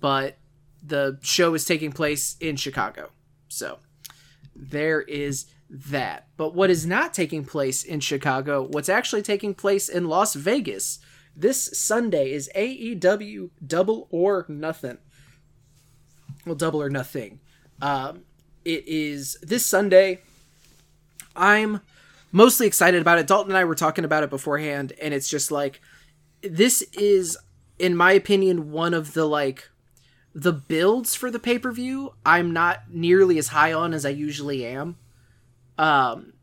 [0.00, 0.36] but
[0.82, 3.10] the show is taking place in Chicago.
[3.48, 3.78] So
[4.54, 6.26] there is that.
[6.36, 10.98] But what is not taking place in Chicago, what's actually taking place in Las Vegas
[11.36, 14.98] this Sunday is AEW Double or Nothing.
[16.44, 17.40] Well, Double or Nothing.
[17.80, 18.22] Um,
[18.64, 20.20] it is this Sunday.
[21.34, 21.80] I'm
[22.32, 23.26] mostly excited about it.
[23.26, 25.80] Dalton and I were talking about it beforehand, and it's just like
[26.42, 27.38] this is,
[27.78, 29.68] in my opinion, one of the like
[30.34, 32.14] the builds for the pay per view.
[32.26, 34.96] I'm not nearly as high on as I usually am.
[35.80, 36.34] Um,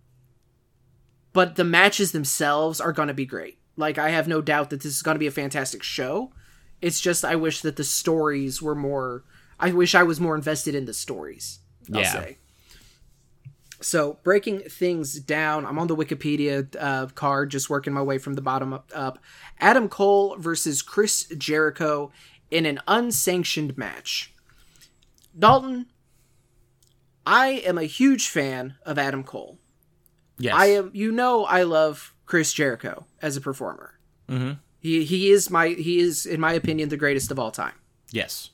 [1.32, 3.60] but the matches themselves are going to be great.
[3.78, 6.34] Like I have no doubt that this is going to be a fantastic show.
[6.82, 9.24] It's just I wish that the stories were more.
[9.60, 11.60] I wish I was more invested in the stories.
[11.94, 12.12] I'll yeah.
[12.12, 12.38] say.
[13.80, 18.34] So breaking things down, I'm on the Wikipedia uh, card, just working my way from
[18.34, 19.20] the bottom up, up.
[19.60, 22.12] Adam Cole versus Chris Jericho
[22.50, 24.34] in an unsanctioned match.
[25.38, 25.86] Dalton,
[27.28, 29.60] I am a huge fan of Adam Cole.
[30.40, 30.54] Yes.
[30.56, 34.00] I am you know I love Chris Jericho as a performer.
[34.30, 34.54] Mm-hmm.
[34.80, 37.74] He he is my he is in my opinion the greatest of all time.
[38.12, 38.52] Yes.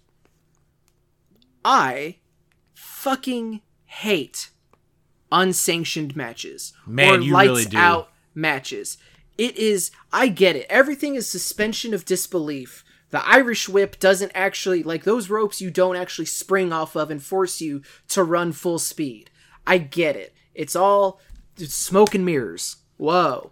[1.64, 2.18] I
[2.74, 4.50] fucking hate
[5.32, 8.98] unsanctioned matches Man, or lights really out matches.
[9.38, 10.66] It is I get it.
[10.68, 12.83] Everything is suspension of disbelief
[13.13, 17.21] the Irish whip doesn't actually, like those ropes, you don't actually spring off of and
[17.21, 19.30] force you to run full speed.
[19.67, 20.34] I get it.
[20.56, 21.21] It's all
[21.56, 22.78] smoke and mirrors.
[22.97, 23.52] Whoa.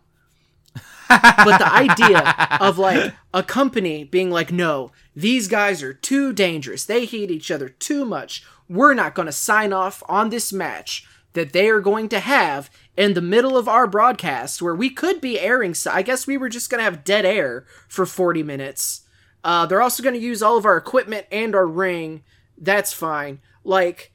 [1.07, 6.83] but the idea of like a company being like, no, these guys are too dangerous.
[6.83, 8.43] They hate each other too much.
[8.67, 12.71] We're not going to sign off on this match that they are going to have
[12.97, 15.75] in the middle of our broadcast where we could be airing.
[15.75, 19.01] So I guess we were just going to have dead air for 40 minutes.
[19.43, 22.23] Uh, they're also going to use all of our equipment and our ring.
[22.57, 23.39] That's fine.
[23.63, 24.11] Like,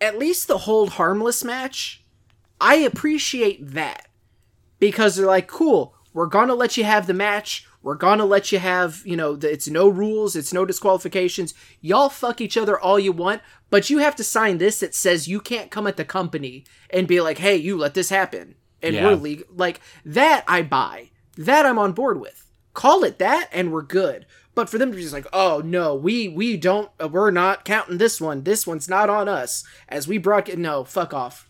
[0.00, 2.04] at least the hold harmless match,
[2.60, 4.08] I appreciate that
[4.78, 7.66] because they're like, cool, we're gonna let you have the match.
[7.82, 11.54] We're gonna let you have, you know, the, it's no rules, it's no disqualifications.
[11.80, 15.28] Y'all fuck each other all you want, but you have to sign this that says
[15.28, 18.56] you can't come at the company and be like, hey, you let this happen.
[18.82, 19.04] And yeah.
[19.04, 19.46] we're legal.
[19.54, 21.10] Like, that I buy.
[21.36, 22.44] That I'm on board with.
[22.74, 24.26] Call it that and we're good.
[24.58, 27.64] But for them to be just like, oh no, we we don't, uh, we're not
[27.64, 28.42] counting this one.
[28.42, 29.62] This one's not on us.
[29.88, 31.48] As we brought, no, fuck off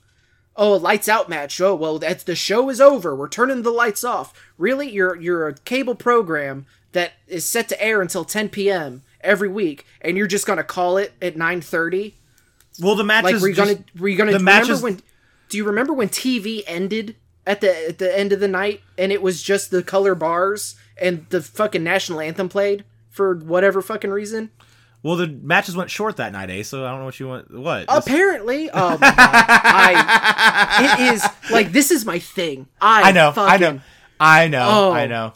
[0.59, 1.59] oh, lights out match.
[1.61, 3.17] Oh, well, that's the show is over.
[3.17, 4.35] We're turning the lights off.
[4.59, 9.03] Really, you're you're a cable program that is set to air until 10 p.m.
[9.23, 12.13] every week, and you're just gonna call it at 9:30.
[12.83, 14.83] Well, the match like, were you just, gonna were you gonna the remember matches...
[14.83, 15.01] when?
[15.49, 17.17] Do you remember when TV ended
[17.47, 20.75] at the at the end of the night and it was just the color bars
[21.01, 22.85] and the fucking national anthem played
[23.19, 24.51] for whatever fucking reason?
[25.03, 26.63] Well, the matches went short that night, eh?
[26.63, 27.51] So I don't know what you want.
[27.53, 27.85] What?
[27.89, 32.69] Apparently, oh my god, I it is like this is my thing.
[32.81, 33.81] I I know, fucking, I know,
[34.21, 35.33] I know, oh, I know.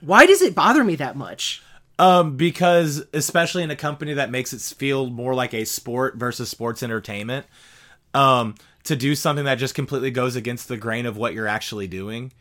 [0.00, 1.62] Why does it bother me that much?
[1.98, 6.48] Um, because especially in a company that makes it feel more like a sport versus
[6.48, 7.46] sports entertainment,
[8.14, 11.86] um, to do something that just completely goes against the grain of what you're actually
[11.86, 12.32] doing,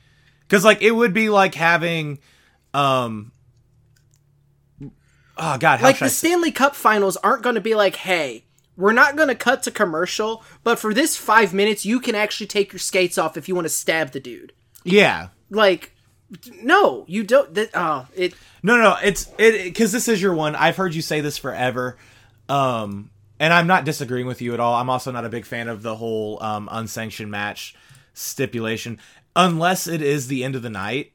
[0.48, 2.18] because like it would be like having,
[2.74, 3.32] um,
[5.38, 8.46] oh god, like the Stanley Cup Finals aren't going to be like, hey,
[8.78, 12.48] we're not going to cut to commercial, but for this five minutes, you can actually
[12.48, 14.54] take your skates off if you want to stab the dude.
[14.84, 15.94] Yeah, like
[16.62, 17.54] no, you don't.
[17.54, 18.34] That, oh, it.
[18.64, 20.56] No, no, it's it because this is your one.
[20.56, 21.98] I've heard you say this forever,
[22.48, 24.76] um, and I'm not disagreeing with you at all.
[24.76, 27.76] I'm also not a big fan of the whole um, unsanctioned match
[28.14, 29.00] stipulation,
[29.36, 31.14] unless it is the end of the night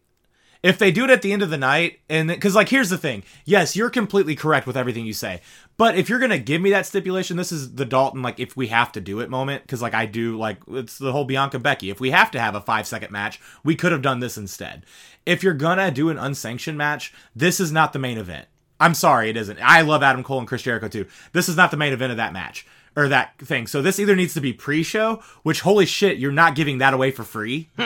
[0.63, 2.99] if they do it at the end of the night and because like here's the
[2.99, 3.23] thing.
[3.45, 5.41] Yes you're completely correct with everything you say.
[5.77, 8.69] But if you're gonna give me that stipulation this is the dalton like if we
[8.69, 11.91] have to do it moment because like i do like it's the whole bianca becky.
[11.91, 14.85] If we have to have a five second match we could have done this instead.
[15.25, 18.49] If you're gonna do an unsanctioned match this is not the main event.
[18.79, 19.59] I'm sorry it isn't.
[19.63, 21.07] I love adam cole and chris jericho too.
[21.33, 22.67] This is not the main event of that match
[22.97, 23.67] or that thing.
[23.67, 27.11] So this either needs to be pre-show which holy shit you're not giving that away
[27.11, 27.69] for free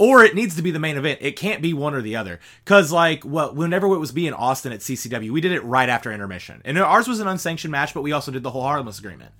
[0.00, 1.18] or it needs to be the main event.
[1.20, 2.40] It can't be one or the other.
[2.64, 6.10] Cause like, well, whenever it was being Austin at CCW, we did it right after
[6.10, 9.32] intermission, and ours was an unsanctioned match, but we also did the whole harmless agreement.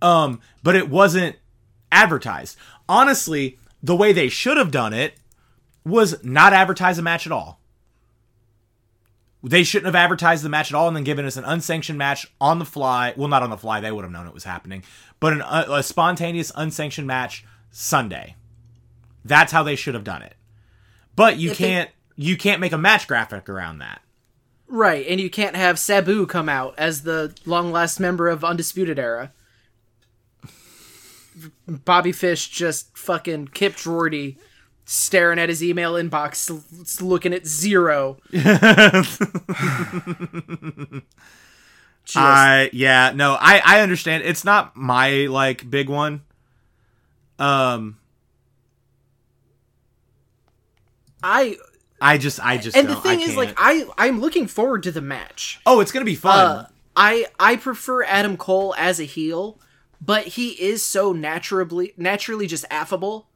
[0.00, 1.36] Um, but it wasn't
[1.90, 2.56] advertised.
[2.88, 5.14] Honestly, the way they should have done it
[5.84, 7.58] was not advertise a match at all.
[9.42, 12.32] They shouldn't have advertised the match at all and then given us an unsanctioned match
[12.40, 13.12] on the fly.
[13.16, 14.84] Well, not on the fly; they would have known it was happening.
[15.18, 18.36] But an, a, a spontaneous unsanctioned match Sunday
[19.24, 20.34] that's how they should have done it.
[21.14, 22.24] But you if can't they...
[22.24, 24.00] you can't make a match graphic around that.
[24.68, 28.98] Right, and you can't have Sabu come out as the long last member of Undisputed
[28.98, 29.32] Era.
[31.66, 34.36] Bobby Fish just fucking Kip Drordy
[34.84, 38.18] staring at his email inbox, looking at zero.
[42.16, 46.22] I yeah no I I understand it's not my like big one.
[47.38, 47.98] Um,
[51.22, 51.56] I
[52.00, 55.00] I just I just and the thing is like I I'm looking forward to the
[55.00, 55.60] match.
[55.64, 56.46] Oh, it's gonna be fun.
[56.46, 59.58] Uh, I I prefer Adam Cole as a heel,
[60.00, 63.28] but he is so naturally naturally just affable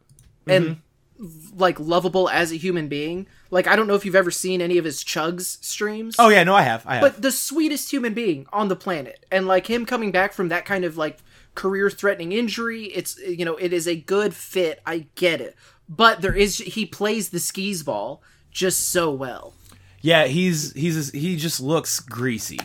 [0.47, 0.81] and
[1.19, 1.59] mm-hmm.
[1.59, 3.27] like lovable as a human being.
[3.51, 6.17] Like I don't know if you've ever seen any of his chugs streams.
[6.19, 6.85] Oh yeah, no, I have.
[6.87, 7.03] I have.
[7.03, 10.65] But the sweetest human being on the planet, and like him coming back from that
[10.65, 11.19] kind of like
[11.55, 14.83] career threatening injury, it's you know it is a good fit.
[14.85, 15.57] I get it,
[15.89, 19.55] but there is he plays the skis ball just so well.
[20.01, 22.59] Yeah, he's he's he just looks greasy.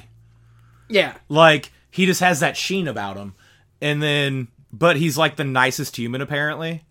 [0.89, 1.15] Yeah.
[1.29, 3.33] Like he just has that sheen about him.
[3.81, 6.83] And then but he's like the nicest human apparently.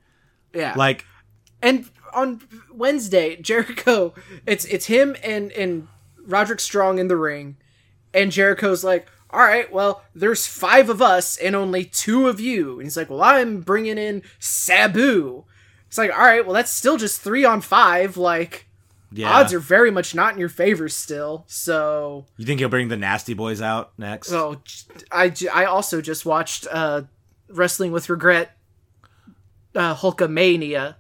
[0.55, 0.75] Yeah.
[0.77, 1.05] Like
[1.63, 4.15] and on Wednesday, Jericho
[4.47, 5.89] it's it's him and and
[6.25, 7.57] Roderick Strong in the ring
[8.13, 12.75] and Jericho's like, "All right, well, there's 5 of us and only 2 of you."
[12.75, 15.45] And he's like, "Well, I'm bringing in Sabu."
[15.91, 18.17] It's like, all right, well, that's still just three on five.
[18.17, 18.69] Like,
[19.11, 19.29] yeah.
[19.29, 21.45] odds are very much not in your favor still.
[21.49, 24.31] So you think he'll bring the Nasty Boys out next?
[24.31, 24.63] Oh,
[25.11, 27.03] I, I also just watched uh,
[27.49, 28.57] Wrestling with Regret,
[29.75, 30.95] uh, Hulkamania.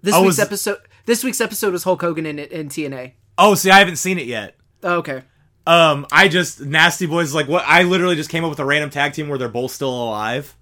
[0.00, 0.46] This oh, week's was...
[0.46, 0.78] episode.
[1.04, 3.12] This week's episode was Hulk Hogan in, in TNA.
[3.36, 4.56] Oh, see, I haven't seen it yet.
[4.82, 5.22] Oh, okay.
[5.66, 8.88] Um, I just Nasty Boys like what I literally just came up with a random
[8.88, 10.56] tag team where they're both still alive,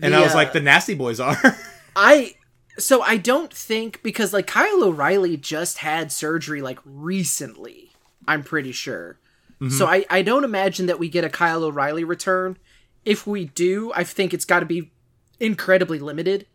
[0.00, 1.36] and I was like, the Nasty Boys are.
[2.00, 2.34] I
[2.78, 7.90] so I don't think because like Kyle O'Reilly just had surgery like recently.
[8.26, 9.18] I'm pretty sure.
[9.60, 9.68] Mm-hmm.
[9.68, 12.56] So I I don't imagine that we get a Kyle O'Reilly return.
[13.04, 14.90] If we do, I think it's got to be
[15.38, 16.46] incredibly limited.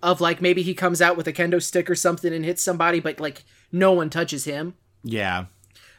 [0.00, 3.00] Of like maybe he comes out with a kendo stick or something and hits somebody,
[3.00, 3.42] but like
[3.72, 4.74] no one touches him.
[5.02, 5.46] Yeah.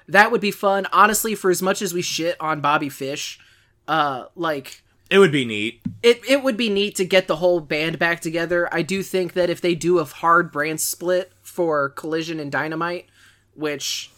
[0.08, 0.88] That would be fun.
[0.94, 3.40] Honestly, for as much as we shit on Bobby Fish,
[3.90, 5.82] uh like it would be neat.
[6.02, 8.68] It it would be neat to get the whole band back together.
[8.74, 13.08] I do think that if they do a hard brand split for Collision and Dynamite,
[13.54, 14.12] which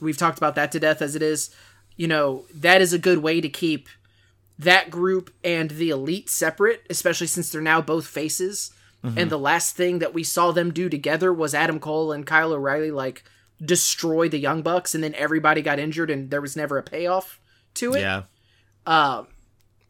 [0.00, 1.54] we've talked about that to death as it is,
[1.96, 3.88] you know, that is a good way to keep
[4.58, 8.70] that group and the elite separate, especially since they're now both faces.
[9.02, 9.18] Mm-hmm.
[9.18, 12.52] And the last thing that we saw them do together was Adam Cole and Kyle
[12.52, 13.24] O'Reilly like
[13.62, 17.40] destroy the Young Bucks, and then everybody got injured, and there was never a payoff
[17.74, 18.00] to it.
[18.00, 18.22] Yeah.
[18.86, 19.26] Um,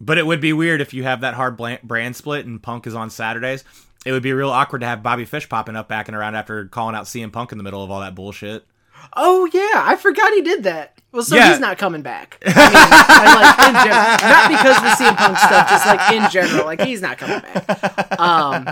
[0.01, 2.95] but it would be weird if you have that hard brand split and Punk is
[2.95, 3.65] on Saturdays.
[4.05, 6.67] It would be real awkward to have Bobby Fish popping up back and around after
[6.67, 8.67] calling out CM Punk in the middle of all that bullshit.
[9.15, 11.01] Oh yeah, I forgot he did that.
[11.13, 11.51] Well, so yeah.
[11.51, 12.39] he's not coming back.
[12.45, 16.65] I mean, like general, not because of the CM Punk stuff, just like in general,
[16.65, 18.21] like he's not coming back.
[18.21, 18.65] Um,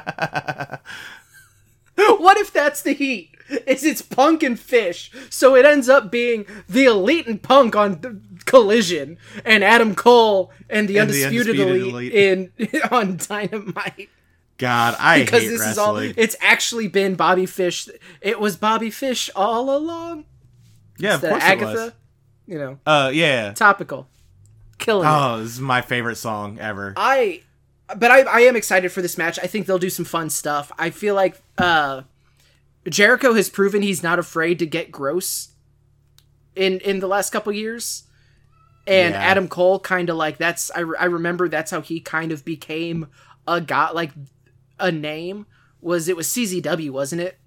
[2.19, 3.32] what if that's the heat?
[3.67, 8.23] Is it's Punk and Fish, so it ends up being the Elite and Punk on
[8.45, 12.73] Collision, and Adam Cole and the, and undisputed, the undisputed, elite, elite.
[12.73, 14.09] in on Dynamite.
[14.59, 16.05] God, I because this wrestling.
[16.05, 16.23] is all.
[16.23, 17.89] It's actually been Bobby Fish.
[18.21, 20.25] It was Bobby Fish all along.
[20.99, 21.93] Yeah, Instead of course Agatha, it was.
[22.47, 22.79] You know.
[22.87, 23.53] Uh, yeah.
[23.55, 24.07] Topical.
[24.79, 25.09] Killing.
[25.09, 25.43] Oh, it.
[25.43, 26.95] this is my favorite song ever.
[26.97, 27.43] I,
[27.97, 29.39] but I, I am excited for this match.
[29.43, 30.71] I think they'll do some fun stuff.
[30.79, 32.03] I feel like uh,
[32.89, 35.49] Jericho has proven he's not afraid to get gross.
[36.55, 38.05] In in the last couple years,
[38.87, 39.21] and yeah.
[39.21, 43.07] Adam Cole kind of like that's I, I remember that's how he kind of became
[43.49, 44.13] a guy like
[44.79, 45.47] a name
[45.81, 47.39] was it was CZW, wasn't it?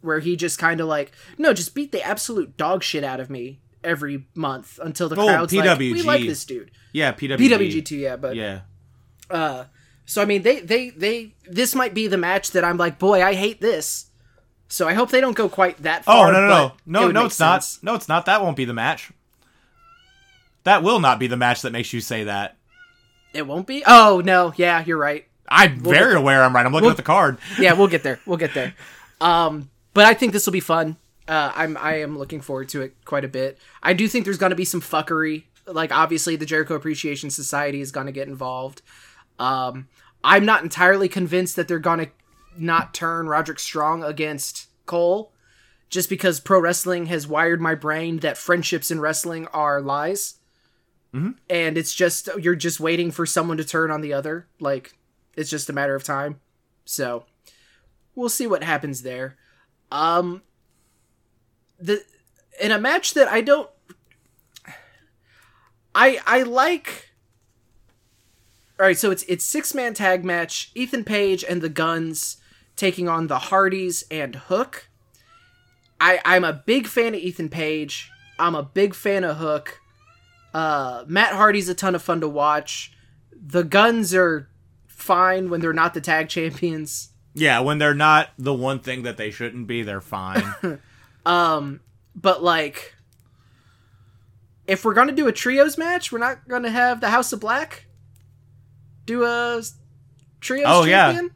[0.00, 3.30] Where he just kind of like, no, just beat the absolute dog shit out of
[3.30, 5.66] me every month until the oh, crowd's PWG.
[5.66, 6.70] like, we like this dude.
[6.92, 7.36] Yeah, PWG.
[7.36, 8.60] PWG too, yeah, but yeah.
[9.30, 9.64] Uh,
[10.04, 13.22] so I mean, they they they this might be the match that I'm like, boy,
[13.22, 14.09] I hate this.
[14.70, 16.28] So I hope they don't go quite that oh, far.
[16.28, 17.26] Oh no no no no no!
[17.26, 17.82] It's sense.
[17.82, 17.90] not.
[17.90, 18.26] No, it's not.
[18.26, 19.10] That won't be the match.
[20.62, 22.56] That will not be the match that makes you say that.
[23.34, 23.82] It won't be.
[23.84, 24.54] Oh no!
[24.56, 25.26] Yeah, you're right.
[25.48, 26.64] I'm we'll very aware I'm right.
[26.64, 27.38] I'm looking we'll, at the card.
[27.58, 28.20] yeah, we'll get there.
[28.26, 28.74] We'll get there.
[29.20, 30.96] Um, but I think this will be fun.
[31.26, 33.58] Uh, I'm I am looking forward to it quite a bit.
[33.82, 35.44] I do think there's going to be some fuckery.
[35.66, 38.82] Like obviously, the Jericho Appreciation Society is going to get involved.
[39.40, 39.88] Um,
[40.22, 42.08] I'm not entirely convinced that they're going to
[42.60, 45.32] not turn Roderick Strong against Cole,
[45.88, 50.36] just because pro wrestling has wired my brain that friendships in wrestling are lies.
[51.14, 51.32] Mm-hmm.
[51.48, 54.46] And it's just you're just waiting for someone to turn on the other.
[54.60, 54.94] Like
[55.36, 56.40] it's just a matter of time.
[56.84, 57.24] So
[58.14, 59.36] we'll see what happens there.
[59.90, 60.42] Um
[61.80, 62.04] the
[62.60, 63.68] in a match that I don't
[65.94, 67.10] I I like
[68.78, 72.36] All right, so it's it's six-man tag match, Ethan Page and the Guns
[72.80, 74.88] taking on the Hardys and Hook.
[76.00, 78.10] I I'm a big fan of Ethan Page.
[78.38, 79.80] I'm a big fan of Hook.
[80.54, 82.92] Uh Matt Hardy's a ton of fun to watch.
[83.32, 84.48] The Guns are
[84.86, 87.10] fine when they're not the tag champions.
[87.34, 90.42] Yeah, when they're not the one thing that they shouldn't be, they're fine.
[91.26, 91.80] um,
[92.16, 92.94] but like,
[94.66, 97.86] if we're gonna do a trios match, we're not gonna have the House of Black
[99.04, 99.62] do a
[100.40, 100.64] trios.
[100.66, 101.24] Oh champion?
[101.26, 101.30] yeah,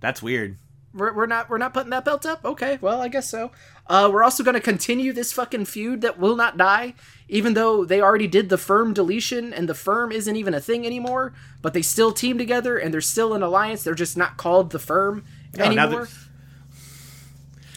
[0.00, 0.56] that's weird.
[0.94, 2.44] We're, we're not we're not putting that belt up.
[2.44, 3.50] Okay, well I guess so.
[3.86, 6.94] Uh, we're also gonna continue this fucking feud that will not die
[7.28, 10.84] even though they already did the firm deletion and the firm isn't even a thing
[10.84, 11.32] anymore,
[11.62, 13.82] but they still team together and they're still an alliance.
[13.82, 15.24] They're just not called the firm
[15.56, 16.08] no, anymore.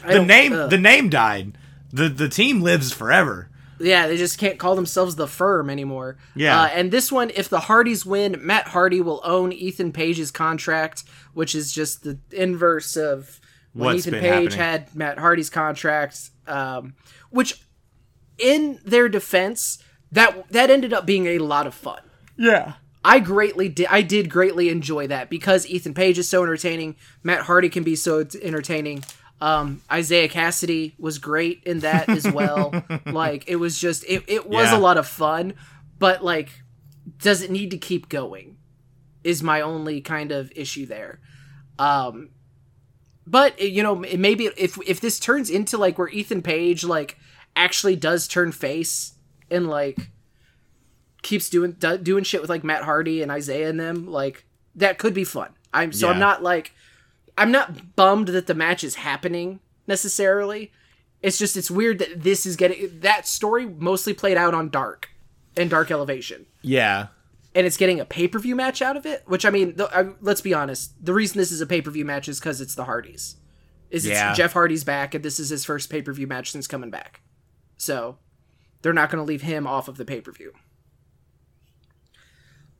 [0.05, 1.57] The name uh, the name died.
[1.91, 3.49] The the team lives forever.
[3.80, 6.17] Yeah, they just can't call themselves the firm anymore.
[6.36, 6.61] Yeah.
[6.61, 11.03] Uh, and this one, if the Hardys win, Matt Hardy will own Ethan Page's contract,
[11.34, 13.39] which is just the inverse of
[13.73, 14.59] when What's Ethan Page happening?
[14.59, 16.30] had Matt Hardy's contract.
[16.47, 16.95] Um,
[17.30, 17.61] which
[18.38, 22.01] in their defense, that that ended up being a lot of fun.
[22.38, 22.73] Yeah.
[23.03, 27.41] I greatly did I did greatly enjoy that because Ethan Page is so entertaining, Matt
[27.43, 29.03] Hardy can be so entertaining.
[29.39, 32.73] Um, Isiah Kassidy was great in that as well.
[33.05, 34.77] like it was just it, it was yeah.
[34.77, 35.53] a lot of fun,
[35.99, 36.49] but like
[37.19, 38.57] does it need to keep going?
[39.23, 41.19] Is my only kind of issue there.
[41.77, 42.29] Um
[43.27, 47.17] but you know, maybe if if this turns into like where Ethan Page like
[47.55, 49.13] actually does turn face
[49.51, 50.11] and like
[51.21, 54.97] keeps doing do, doing shit with like Matt Hardy and Isiah and them, like that
[54.97, 55.53] could be fun.
[55.73, 56.13] I'm so yeah.
[56.13, 56.71] I'm not like
[57.38, 60.71] I'm not bummed that the match is happening necessarily.
[61.21, 65.09] It's just it's weird that this is getting that story mostly played out on Dark
[65.55, 66.45] and Dark Elevation.
[66.61, 67.07] Yeah.
[67.55, 69.89] And it's getting a pay per view match out of it, which I mean, the,
[69.95, 70.93] uh, let's be honest.
[71.03, 73.38] The reason this is a pay per view match is because it's the Hardys.
[73.89, 74.33] Is yeah.
[74.33, 77.21] Jeff Hardy's back, and this is his first pay per view match since coming back.
[77.77, 78.17] So
[78.81, 80.53] they're not going to leave him off of the pay per view.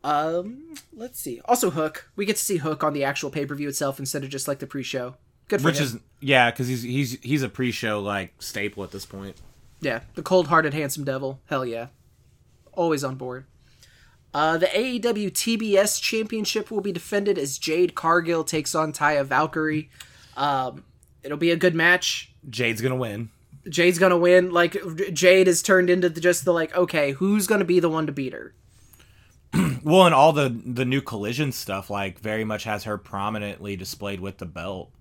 [0.08, 1.42] Um, let's see.
[1.46, 2.10] Also, Hook.
[2.16, 4.48] We get to see Hook on the actual pay per view itself instead of just
[4.48, 5.16] like the pre show.
[5.50, 5.84] Good for Which him.
[5.84, 9.36] is yeah, because he's he's he's a pre show like staple at this point.
[9.82, 11.42] Yeah, the cold hearted handsome devil.
[11.48, 11.88] Hell yeah,
[12.74, 13.46] always on board.
[14.34, 19.90] Uh, the AEW TBS Championship will be defended as Jade Cargill takes on Taya Valkyrie.
[20.36, 20.86] Um,
[21.24, 22.32] it'll be a good match.
[22.50, 23.30] Jade's gonna win.
[23.68, 24.52] Jade's gonna win.
[24.52, 24.78] Like
[25.12, 28.14] Jade has turned into the, just the like, okay, who's gonna be the one to
[28.14, 28.54] beat her?
[29.84, 34.20] well, and all the the new collision stuff, like very much has her prominently displayed
[34.20, 34.92] with the belt.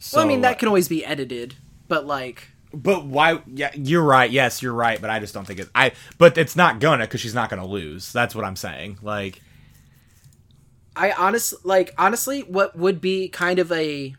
[0.00, 1.54] So, well, I mean that can always be edited,
[1.88, 2.48] but like.
[2.74, 3.42] But why?
[3.46, 4.30] Yeah, you're right.
[4.30, 5.00] Yes, you're right.
[5.00, 5.68] But I just don't think it.
[5.74, 5.92] I.
[6.18, 8.12] But it's not gonna because she's not gonna lose.
[8.12, 8.98] That's what I'm saying.
[9.02, 9.40] Like.
[10.94, 14.14] I honestly like honestly, what would be kind of a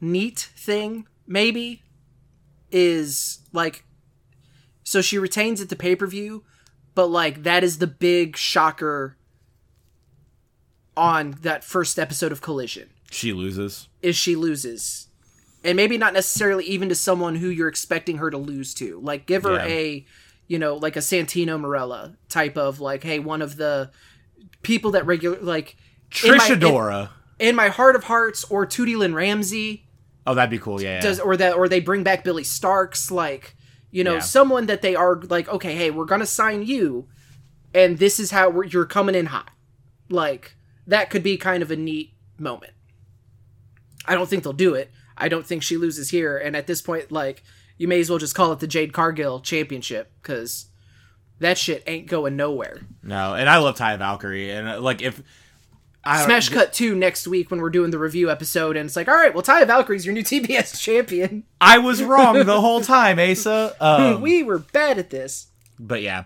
[0.00, 1.82] neat thing maybe
[2.70, 3.84] is like
[4.82, 6.44] so she retains at the pay-per-view
[6.98, 9.16] but like that is the big shocker
[10.96, 15.06] on that first episode of collision she loses is she loses
[15.62, 19.26] and maybe not necessarily even to someone who you're expecting her to lose to like
[19.26, 19.66] give her yeah.
[19.66, 20.06] a
[20.48, 23.92] you know like a santino marella type of like hey one of the
[24.62, 25.76] people that regular like
[26.10, 29.84] trisha in my, dora in, in my heart of hearts or tootie lynn ramsey
[30.26, 30.82] Oh, that'd be cool.
[30.82, 33.10] Yeah, Does or that or they bring back Billie Starkz.
[33.10, 33.56] like
[33.90, 34.20] you know, yeah.
[34.20, 37.08] someone that they are like, okay, hey, we're gonna sign you,
[37.74, 39.50] and this is how you're coming in hot.
[40.08, 40.54] Like
[40.86, 42.72] that could be kind of a neat moment.
[44.06, 44.90] I don't think they'll do it.
[45.16, 47.42] I don't think she loses here, and at this point, like
[47.76, 50.66] you may as well just call it the Jade Cargill Championship because
[51.40, 52.80] that shit ain't going nowhere.
[53.02, 55.22] No, and I love ty Valkyrie, and uh, like if
[56.16, 59.14] Smash Cut 2 next week when we're doing the review episode, and it's like, all
[59.14, 61.44] right, well, Taya Valkyrie's your new TBS champion.
[61.60, 63.76] I was wrong the whole time, Asa.
[63.80, 65.48] Um, we were bad at this.
[65.78, 66.24] But yeah,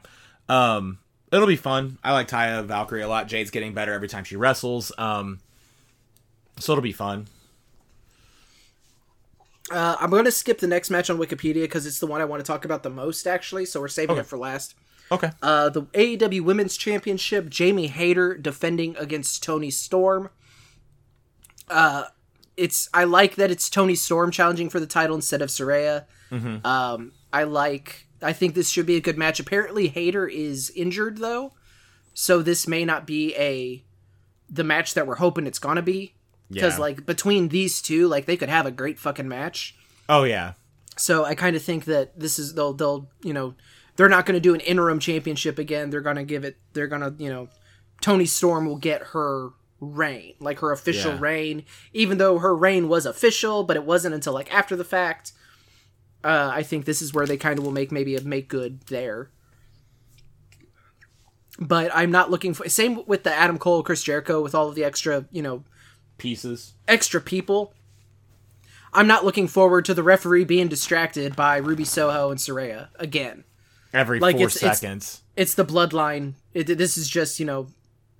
[0.48, 0.98] um,
[1.30, 1.98] it'll be fun.
[2.02, 3.28] I like Taya Valkyrie a lot.
[3.28, 4.92] Jade's getting better every time she wrestles.
[4.96, 5.40] Um,
[6.58, 7.26] so it'll be fun.
[9.70, 12.24] Uh, I'm going to skip the next match on Wikipedia because it's the one I
[12.24, 13.64] want to talk about the most, actually.
[13.64, 14.20] So we're saving okay.
[14.20, 14.74] it for last.
[15.12, 15.30] Okay.
[15.42, 20.30] Uh, the AEW Women's Championship, Jamie Hayter defending against Toni Storm.
[21.68, 22.04] Uh,
[22.56, 26.06] it's I like that it's Toni Storm challenging for the title instead of Saraya.
[26.30, 26.66] Mm-hmm.
[26.66, 28.06] Um, I like.
[28.22, 29.38] I think this should be a good match.
[29.38, 31.52] Apparently, Hayter is injured though,
[32.14, 33.84] so this may not be a
[34.48, 36.14] the match that we're hoping it's gonna be.
[36.50, 36.82] Because yeah.
[36.82, 39.74] like between these two, like they could have a great fucking match.
[40.08, 40.52] Oh yeah.
[40.96, 43.54] So I kind of think that this is they'll they'll you know
[43.96, 45.90] they're not going to do an interim championship again.
[45.90, 46.56] They're going to give it.
[46.72, 47.48] They're going to you know,
[48.00, 51.20] Toni Storm will get her reign, like her official yeah.
[51.20, 55.32] reign, even though her reign was official, but it wasn't until like after the fact.
[56.24, 58.82] Uh, I think this is where they kind of will make maybe a make good
[58.82, 59.30] there.
[61.58, 64.76] But I'm not looking for same with the Adam Cole, Chris Jericho, with all of
[64.76, 65.64] the extra you know
[66.18, 67.74] pieces, extra people.
[68.94, 73.44] I'm not looking forward to the referee being distracted by Ruby Soho and Saraya again
[73.92, 75.22] every like four it's, seconds.
[75.36, 76.34] It's, it's the bloodline.
[76.54, 77.68] It, this is just you know,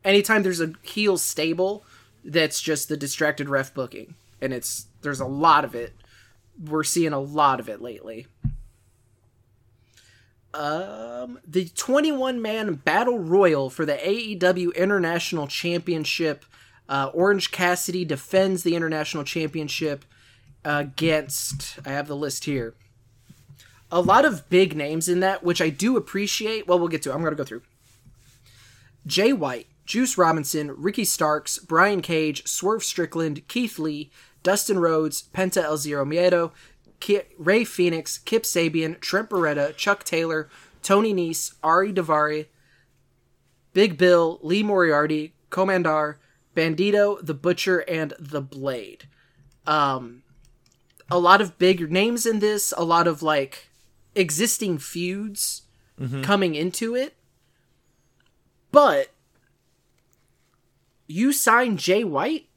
[0.05, 1.85] anytime there's a heel stable,
[2.25, 5.95] that's just the distracted ref booking, and it's there's a lot of it.
[6.63, 8.27] We're seeing a lot of it lately.
[10.55, 16.45] Um, the 21 man battle royal for the AEW International Championship.
[16.89, 20.05] Uh, Orange Cassidy defends the International Championship
[20.63, 21.79] against.
[21.87, 22.75] I have the list here
[23.93, 26.67] a lot of big names in that, which I do appreciate.
[26.67, 27.13] Well, we'll get to.
[27.13, 27.63] I'm going to go through.
[29.07, 34.11] Jay White, Juice Robinson, Ricky Starks, Brian Cage, Swerve Strickland, Keith Lee,
[34.43, 36.53] Dustin Rhodes, Penta El Zero Miedo,
[37.01, 40.49] K- Rey Fenix, Kip Sabian, Trent Beretta, Chuck Taylor,
[40.83, 42.47] Tony Nese, Ari Daivari,
[43.75, 46.17] Big Bill, Lee Moriarty, Komander,
[46.57, 49.09] Bandito, The Butcher, and The Blade.
[49.67, 50.23] Um,
[51.11, 53.69] a lot of big names in this, a lot of like
[54.15, 55.63] existing feuds
[56.01, 56.23] mm-hmm.
[56.23, 57.15] coming into it.
[58.71, 59.09] But
[61.07, 62.49] you sign Jay White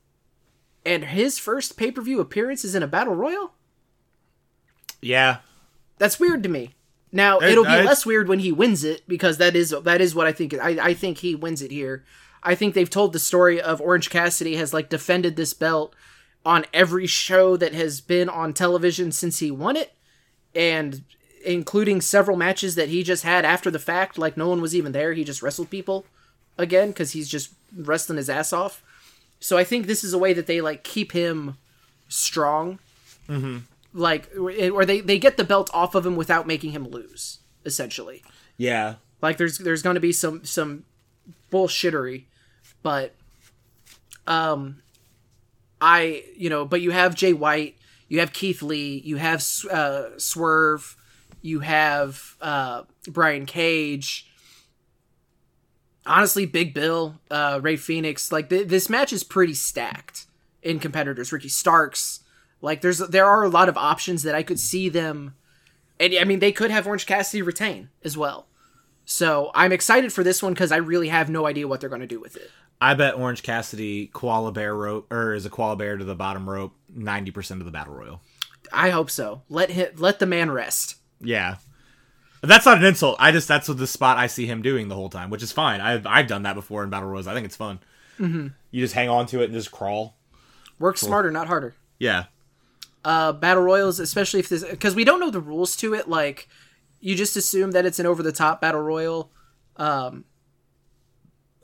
[0.85, 3.53] and his first pay per view appearance is in a battle royal.
[5.01, 5.37] Yeah,
[5.97, 6.73] that's weird to me.
[7.11, 10.15] Now it, it'll be less weird when he wins it because that is that is
[10.15, 10.53] what I think.
[10.53, 12.03] I I think he wins it here.
[12.43, 15.95] I think they've told the story of Orange Cassidy has like defended this belt
[16.45, 19.93] on every show that has been on television since he won it,
[20.53, 21.03] and
[21.45, 24.17] including several matches that he just had after the fact.
[24.17, 25.13] Like no one was even there.
[25.13, 26.05] He just wrestled people
[26.57, 28.83] again because he's just wrestling his ass off.
[29.39, 31.57] So I think this is a way that they like keep him
[32.09, 32.79] strong.
[33.29, 33.59] Mm-hmm.
[33.93, 37.39] Like, or they they get the belt off of him without making him lose.
[37.63, 38.23] Essentially.
[38.57, 38.95] Yeah.
[39.21, 40.83] Like there's there's going to be some some
[41.51, 42.23] bullshittery,
[42.83, 43.15] but
[44.27, 44.81] um,
[45.81, 47.77] I you know, but you have Jay White,
[48.07, 50.95] you have Keith Lee, you have uh, Swerve,
[51.45, 54.27] you have uh, Brian Cage
[56.05, 60.25] honestly, Big Bill, uh, Rey Fenix, like th- this match is pretty stacked
[60.61, 61.31] in competitors.
[61.31, 62.21] Ricky Starks,
[62.61, 65.35] like there's there are a lot of options that I could see them,
[65.99, 68.47] and I mean they could have Orange Cassidy retain as well.
[69.05, 72.01] So I'm excited for this one because I really have no idea what they're going
[72.01, 72.49] to do with it.
[72.81, 76.49] I bet Orange Cassidy koala bear rope or is a koala bear to the bottom
[76.49, 78.21] rope ninety percent of the battle royal.
[78.73, 79.43] I hope so.
[79.49, 80.95] Let him let the man rest.
[81.21, 81.55] Yeah,
[82.41, 83.17] that's not an insult.
[83.19, 85.51] I just that's what the spot I see him doing the whole time, which is
[85.51, 85.81] fine.
[85.81, 87.27] I've I've done that before in battle royals.
[87.27, 87.79] I think it's fun.
[88.19, 88.47] Mm-hmm.
[88.71, 90.15] You just hang on to it and just crawl.
[90.79, 91.07] Work cool.
[91.07, 91.75] smarter, not harder.
[91.99, 92.25] Yeah.
[93.03, 96.09] Uh, battle royals, especially if this, because we don't know the rules to it.
[96.09, 96.49] Like,
[96.99, 99.31] you just assume that it's an over the top battle royal,
[99.77, 100.25] um,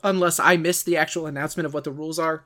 [0.04, 2.44] unless I missed the actual announcement of what the rules are.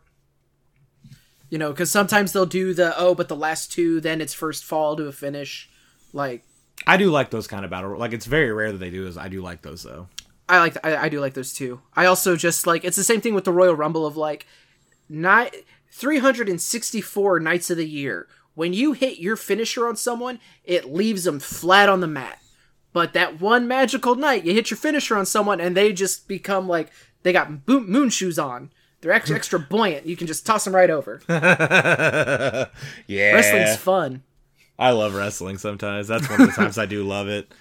[1.51, 4.65] You know, because sometimes they'll do the oh, but the last two, then it's first
[4.65, 5.69] fall to a finish.
[6.13, 6.46] Like,
[6.87, 7.97] I do like those kind of battle.
[7.97, 9.17] Like it's very rare that they do this.
[9.17, 10.09] I do like those though.
[10.49, 11.81] I like I, I do like those too.
[11.95, 14.47] I also just like it's the same thing with the Royal Rumble of like
[15.09, 15.55] not
[15.91, 18.29] 364 nights of the year.
[18.55, 22.41] When you hit your finisher on someone, it leaves them flat on the mat.
[22.93, 26.67] But that one magical night, you hit your finisher on someone and they just become
[26.69, 26.91] like
[27.23, 28.71] they got moon shoes on.
[29.01, 30.07] They're extra, extra buoyant.
[30.07, 31.21] You can just toss them right over.
[31.29, 32.69] yeah.
[33.09, 34.23] Wrestling's fun.
[34.79, 36.09] I love wrestling sometimes.
[36.09, 37.53] That's one of the times I do love it.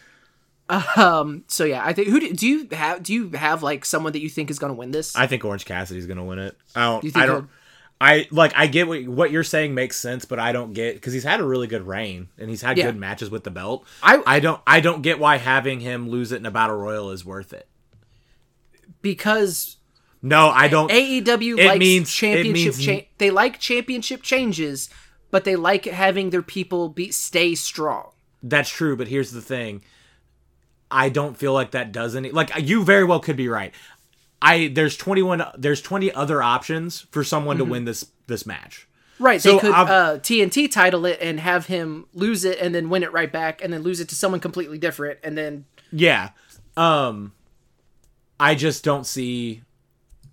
[0.70, 1.44] Um.
[1.48, 3.04] So yeah, I think who do, do you have?
[3.04, 5.16] Do you have like someone that you think is going to win this?
[5.16, 6.58] I think Orange Cassidy's going to win it.
[6.76, 7.02] I don't.
[7.02, 7.50] Do I don't.
[8.02, 8.54] I like.
[8.56, 11.40] I get what what you're saying makes sense, but I don't get because he's had
[11.40, 12.86] a really good reign and he's had yeah.
[12.86, 13.86] good matches with the belt.
[14.02, 17.12] I I don't I don't get why having him lose it in a battle royal
[17.12, 17.68] is worth it.
[19.02, 19.78] Because
[20.22, 20.90] no, I don't.
[20.90, 22.76] AEW it likes means, championship.
[22.78, 24.90] Means, cha- they like championship changes
[25.36, 28.10] but they like having their people be stay strong.
[28.42, 29.84] That's true, but here's the thing.
[30.90, 33.74] I don't feel like that does any like you very well could be right.
[34.42, 37.66] I there's 21 there's 20 other options for someone mm-hmm.
[37.66, 38.88] to win this this match.
[39.20, 42.90] Right, so they could uh, TNT title it and have him lose it and then
[42.90, 46.30] win it right back and then lose it to someone completely different and then Yeah.
[46.78, 47.34] Um
[48.40, 49.64] I just don't see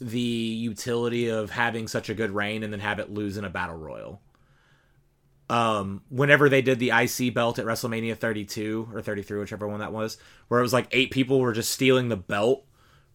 [0.01, 3.51] the utility of having such a good reign and then have it lose in a
[3.51, 4.21] battle royal
[5.53, 9.93] um, whenever they did the IC belt at WrestleMania 32 or 33, whichever one that
[9.93, 10.17] was,
[10.49, 12.65] where it was like eight people were just stealing the belt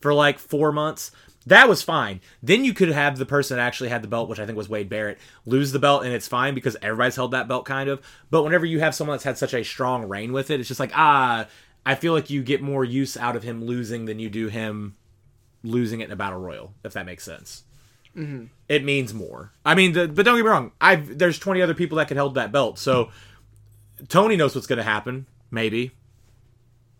[0.01, 1.09] for like four months.
[1.47, 2.21] That was fine.
[2.43, 4.69] Then you could have the person that actually had the belt, which I think was
[4.69, 5.17] Wade Barrett,
[5.47, 8.01] lose the belt, and it's fine because everybody's held that belt kind of.
[8.29, 10.79] But whenever you have someone that's had such a strong reign with it, it's just
[10.79, 11.47] like, ah,
[11.87, 14.95] I feel like you get more use out of him losing than you do him
[15.63, 17.63] losing it in a battle royal, if that makes sense.
[18.17, 18.45] Mm-hmm.
[18.67, 19.51] It means more.
[19.63, 20.71] I mean, the, but don't get me wrong.
[20.81, 22.79] I've there's 20 other people that could hold that belt.
[22.79, 23.11] So
[24.07, 25.27] Tony knows what's going to happen.
[25.51, 25.91] Maybe.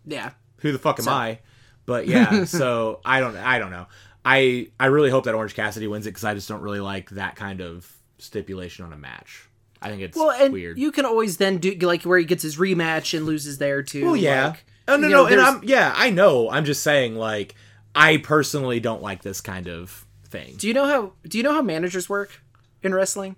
[0.06, 0.30] Yeah.
[0.58, 1.12] Who the fuck am so.
[1.12, 1.40] I?
[1.86, 2.44] But yeah.
[2.44, 3.36] so I don't.
[3.36, 3.86] I don't know.
[4.24, 7.10] I I really hope that Orange Cassidy wins it because I just don't really like
[7.10, 9.48] that kind of stipulation on a match.
[9.80, 10.78] I think it's well, and weird.
[10.78, 14.04] You can always then do like where he gets his rematch and loses there too.
[14.04, 14.48] Well, yeah.
[14.48, 16.50] Like, oh no, no, know, and I'm yeah, I know.
[16.50, 17.54] I'm just saying like
[17.94, 20.56] I personally don't like this kind of thing.
[20.56, 22.42] Do you know how do you know how managers work
[22.82, 23.36] in wrestling?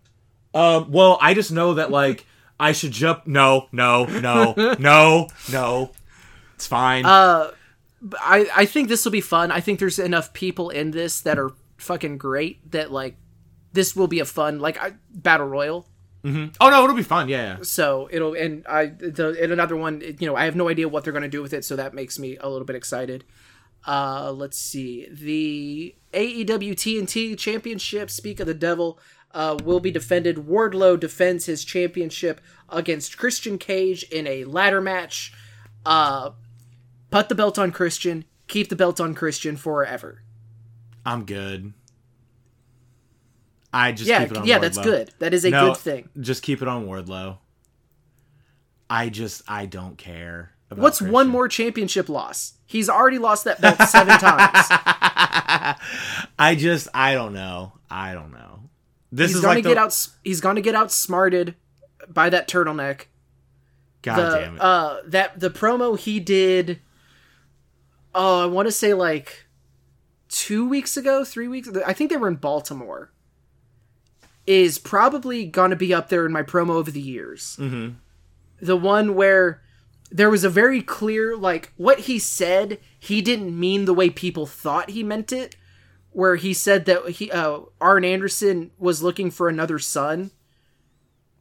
[0.55, 2.26] Um, well, I just know that like
[2.59, 3.26] I should jump.
[3.26, 5.93] No, no, no, no, no.
[6.55, 7.07] It's fine.
[7.07, 7.53] Uh,
[8.20, 9.51] I I think this will be fun.
[9.51, 13.16] I think there's enough people in this that are fucking great that like
[13.72, 15.86] this will be a fun like I, battle royal.
[16.24, 16.53] Mm-hmm.
[16.61, 17.28] Oh no, it'll be fun.
[17.28, 17.59] Yeah.
[17.62, 20.03] So it'll and I the and another one.
[20.18, 21.95] You know, I have no idea what they're going to do with it, so that
[21.95, 23.24] makes me a little bit excited.
[23.87, 25.09] Uh, let's see.
[25.11, 28.99] The AEW TNT Championship, Speak of the Devil,
[29.33, 30.37] uh, will be defended.
[30.37, 35.33] Wardlow defends his championship against Christian Cage in a ladder match.
[35.87, 36.31] Uh,
[37.11, 38.24] put the belt on Christian.
[38.49, 40.22] Keep the belt on Christian forever.
[41.07, 41.72] I'm good.
[43.72, 44.61] I just yeah, keep it on yeah, Wardlow.
[44.62, 45.11] that's good.
[45.20, 46.09] That is a No, good thing.
[46.20, 47.39] Just keep it on Wardlow.
[48.91, 50.53] I just I don't care.
[50.75, 52.55] What's one more championship loss?
[52.64, 54.66] He's already lost that belt seven times.
[56.39, 57.73] I just I don't know.
[57.91, 58.61] I don't know.
[59.11, 60.09] This He's is gonna like get the, out.
[60.23, 61.57] He's gonna get outsmarted
[62.09, 63.07] by that turtleneck.
[64.03, 64.61] God the damn it.
[64.61, 66.81] uh that the promo he did
[68.14, 69.47] oh i want to say like
[70.29, 73.11] two weeks ago three weeks i think they were in baltimore
[74.47, 77.95] is probably gonna be up there in my promo of the years mm-hmm.
[78.61, 79.62] the one where
[80.11, 84.47] there was a very clear like what he said he didn't mean the way people
[84.47, 85.57] thought he meant it
[86.11, 90.31] where he said that he uh arn anderson was looking for another son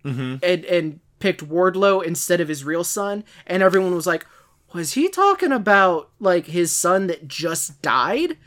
[0.06, 0.36] Mm-hmm.
[0.42, 4.26] and and picked Wardlow instead of his real son, and everyone was like,
[4.74, 8.38] "Was he talking about like his son that just died?"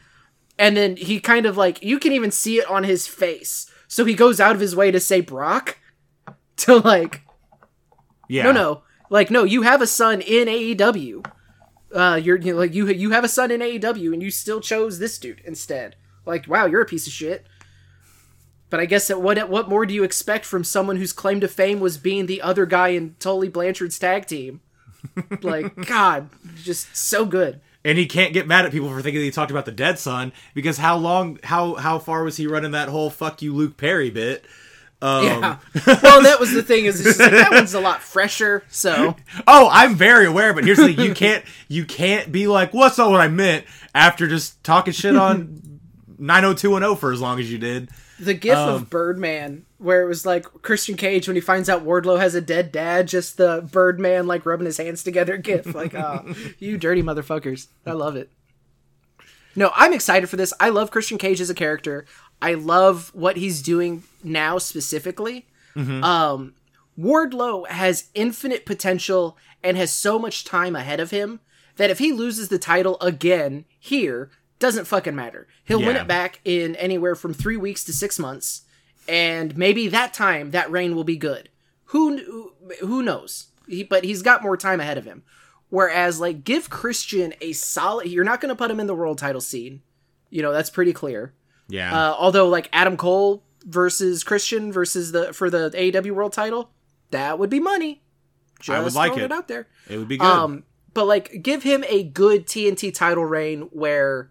[0.58, 3.70] And then he kind of like you can even see it on his face.
[3.86, 5.78] So he goes out of his way to say Brock
[6.56, 7.20] to like
[8.28, 8.44] Yeah.
[8.44, 11.24] no no like no you have a son in AEW.
[11.94, 14.60] Uh, you're you know, like you you have a son in AEW and you still
[14.60, 15.96] chose this dude instead.
[16.24, 17.46] Like wow, you're a piece of shit.
[18.70, 21.48] But I guess that what what more do you expect from someone whose claim to
[21.48, 24.62] fame was being the other guy in Tully Blanchard's tag team?
[25.42, 27.60] like God, just so good.
[27.84, 29.98] And he can't get mad at people for thinking that he talked about the dead
[29.98, 33.76] son because how long how how far was he running that whole fuck you Luke
[33.76, 34.46] Perry bit?
[35.02, 35.58] Um, Yeah.
[36.02, 38.62] well, that was the thing is like, that one's a lot fresher.
[38.70, 42.72] So Oh, I'm very aware, but here's the thing: you can't you can't be like,
[42.72, 45.80] "Well, that's not what I meant." After just talking shit on
[46.18, 47.90] 90210 for as long as you did.
[48.20, 51.84] the gif Um, of Birdman, where it was like Christian Cage when he finds out
[51.84, 55.74] Wardlow has a dead dad, just the Birdman like rubbing his hands together gif.
[55.74, 57.66] Like, oh, you dirty motherfuckers.
[57.84, 58.30] I love it.
[59.56, 60.54] No, I'm excited for this.
[60.60, 62.06] I love Christian Cage as a character.
[62.40, 65.46] I love what he's doing now specifically.
[66.04, 66.54] Um,
[66.98, 71.40] Wardlow has infinite potential and has so much time ahead of him
[71.76, 75.46] that if he loses the title again here, doesn't fucking matter.
[75.64, 78.62] He'll win it back in anywhere from three weeks to six months,
[79.08, 81.48] and maybe that time that reign will be good.
[81.86, 83.48] Who who knows?
[83.66, 85.22] He, but he's got more time ahead of him.
[85.70, 88.08] Whereas, like, give Christian a solid.
[88.08, 89.80] You're not going to put him in the world title scene.
[90.28, 91.32] You know that's pretty clear.
[91.68, 91.92] Yeah.
[91.92, 96.70] Uh, although, like Adam Cole versus Christian versus the for the AEW World Title,
[97.10, 98.02] that would be money.
[98.60, 99.24] Just I would like it.
[99.24, 99.66] it out there.
[99.88, 100.26] it would be good.
[100.26, 104.30] Um, but like, give him a good TNT title reign where,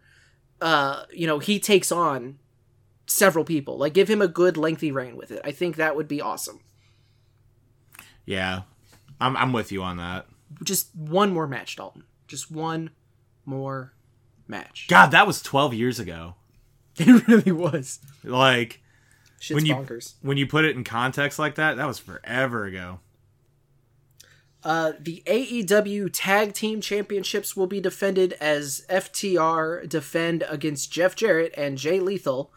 [0.62, 2.38] uh, you know, he takes on
[3.08, 3.78] several people.
[3.78, 5.42] Like, give him a good lengthy reign with it.
[5.44, 6.62] I think that would be awesome.
[8.26, 8.62] yeah.
[9.20, 10.26] I'm I'm with you on that.
[10.64, 12.04] Just one more match, Dalton.
[12.28, 12.90] Just one
[13.46, 13.94] more
[14.48, 14.88] match.
[14.90, 16.36] God, that was 12 years ago.
[16.98, 18.00] It really was.
[18.24, 18.81] Like
[19.42, 20.14] Shit's when you bonkers.
[20.22, 23.00] when you put it in context like that, that was forever ago.
[24.64, 31.56] Uh, the AEW Tag Team Championships will be defended as FTR defend against Jeff Jarrett
[31.58, 32.54] and Jay Lethal.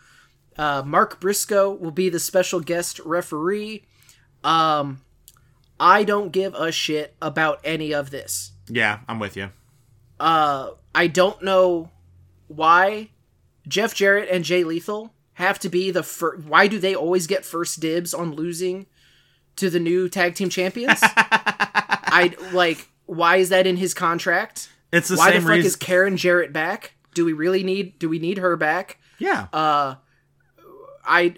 [0.58, 3.86] Uh, Mark Briscoe will be the special guest referee.
[4.44, 5.00] Um,
[5.80, 8.52] I don't give a shit about any of this.
[8.68, 9.48] Yeah, I'm with you.
[10.20, 11.90] Uh, I don't know
[12.48, 13.08] why
[13.66, 16.44] Jeff Jarrett and Jay Lethal have to be the first.
[16.44, 18.86] Why do they always get first dibs on losing
[19.56, 20.98] to the new tag team champions?
[21.02, 22.88] I like.
[23.06, 24.70] Why is that in his contract?
[24.92, 25.66] It's the Why the fuck reason.
[25.66, 26.94] is Karen Jarrett back?
[27.14, 27.98] Do we really need?
[27.98, 28.98] Do we need her back?
[29.18, 29.48] yeah.
[29.52, 29.96] Uh,
[31.04, 31.36] I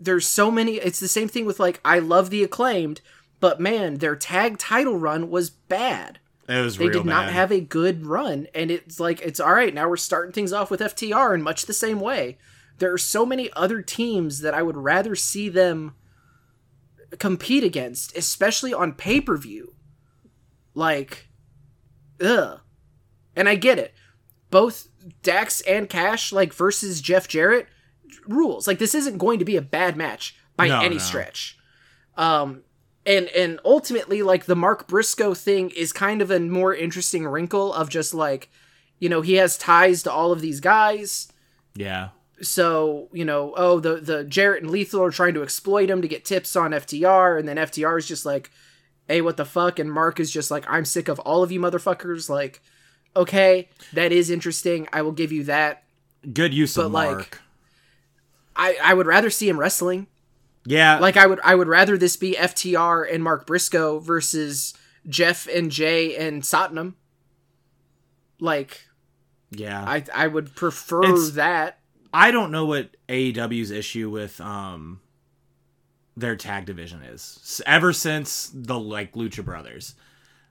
[0.00, 0.74] there's so many.
[0.74, 3.00] It's the same thing with like I love the acclaimed,
[3.40, 6.18] but man, their tag title run was bad
[6.48, 9.74] it was they did not have a good run and it's like it's all right
[9.74, 12.36] now we're starting things off with ftr in much the same way
[12.78, 15.94] there are so many other teams that i would rather see them
[17.18, 19.74] compete against especially on pay-per-view.
[20.74, 21.28] Like
[22.20, 22.60] ugh.
[23.36, 23.92] And i get it.
[24.50, 24.88] Both
[25.22, 27.66] dax and cash like versus jeff jarrett
[28.26, 28.66] rules.
[28.66, 31.00] Like this isn't going to be a bad match by No, any no.
[31.02, 31.58] stretch.
[32.16, 32.62] Um
[33.04, 37.74] and and ultimately like the mark briscoe thing is kind of a more interesting wrinkle
[37.74, 38.48] of just like
[38.98, 41.30] you know he has ties to all of these guys.
[41.74, 42.10] Yeah.
[42.42, 46.08] So you know oh the the jarrett and lethal are trying to exploit him to
[46.08, 48.50] get tips on ftr and then ftr is just like
[49.08, 51.60] hey what the fuck and mark is just like i'm sick of all of you
[51.60, 52.60] motherfuckers like
[53.14, 55.84] okay that is interesting i will give you that
[56.32, 57.42] Good use of But, like, Mark.
[58.56, 60.06] i i would rather see him wrestling
[60.64, 60.98] yeah.
[61.00, 64.74] like I would I would rather this be FTR and Mark Briscoe versus
[65.08, 66.94] Jeff and Jay and Satnam.
[68.38, 68.86] Like
[69.50, 69.82] yeah.
[69.84, 71.80] I I would prefer It's- that.
[72.12, 75.00] I don't know what AEW's issue with um
[76.16, 77.62] their tag division is.
[77.66, 79.94] Ever since the like Lucha Brothers,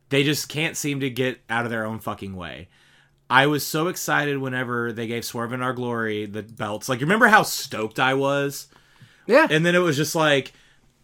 [0.09, 2.67] they just can't seem to get out of their own fucking way.
[3.29, 6.89] I was so excited whenever they gave Swerve In Our Glory the belts.
[6.89, 8.67] Like, remember how stoked I was?
[9.25, 9.47] Yeah.
[9.49, 10.51] And then it was just like,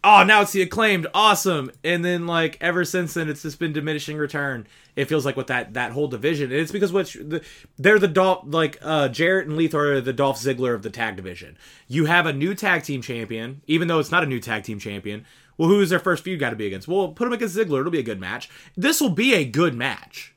[0.04, 1.70] oh, now it's the acclaimed, awesome.
[1.84, 4.66] And then like ever since then, it's just been diminishing return.
[4.96, 7.42] It feels like with that that whole division, and it's because which the,
[7.76, 11.16] they're the Dolph like uh, Jarrett and Lethal are the Dolph Ziggler of the tag
[11.16, 11.56] division.
[11.86, 14.78] You have a new tag team champion, even though it's not a new tag team
[14.78, 15.24] champion.
[15.56, 16.86] Well, who is their first feud got to be against?
[16.86, 17.80] Well, put them against Ziggler.
[17.80, 18.48] It'll be a good match.
[18.76, 20.34] This will be a good match.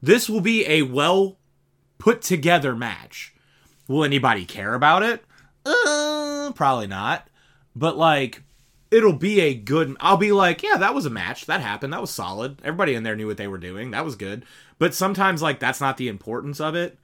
[0.00, 1.38] This will be a well
[1.98, 3.34] put together match.
[3.88, 5.24] Will anybody care about it?
[5.64, 7.28] Uh, probably not.
[7.76, 8.42] But like
[8.92, 11.46] it'll be a good I'll be like, yeah, that was a match.
[11.46, 11.92] That happened.
[11.92, 12.60] That was solid.
[12.62, 13.90] Everybody in there knew what they were doing.
[13.90, 14.44] That was good.
[14.78, 16.98] But sometimes like that's not the importance of it.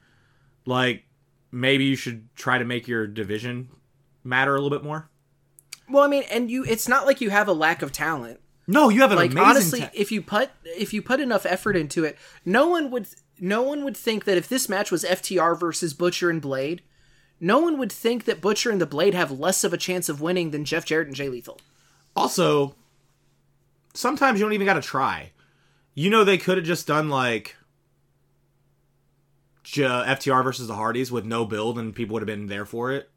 [0.66, 1.04] Like
[1.50, 3.70] maybe you should try to make your division
[4.22, 5.08] matter a little bit more.
[5.88, 8.40] Well, I mean, and you it's not like you have a lack of talent.
[8.66, 9.36] No, you have an amazing.
[9.36, 12.90] like honestly, ta- if you put if you put enough effort into it, no one
[12.90, 13.08] would
[13.40, 16.82] no one would think that if this match was FTR versus Butcher and Blade,
[17.40, 20.20] no one would think that Butcher and the Blade have less of a chance of
[20.20, 21.58] winning than Jeff Jarrett and Jay Lethal.
[22.18, 22.74] Also,
[23.94, 25.30] sometimes you don't even got to try.
[25.94, 27.56] You know, they could have just done like
[29.62, 32.90] J- FTR versus the Hardys with no build, and people would have been there for
[32.90, 33.08] it.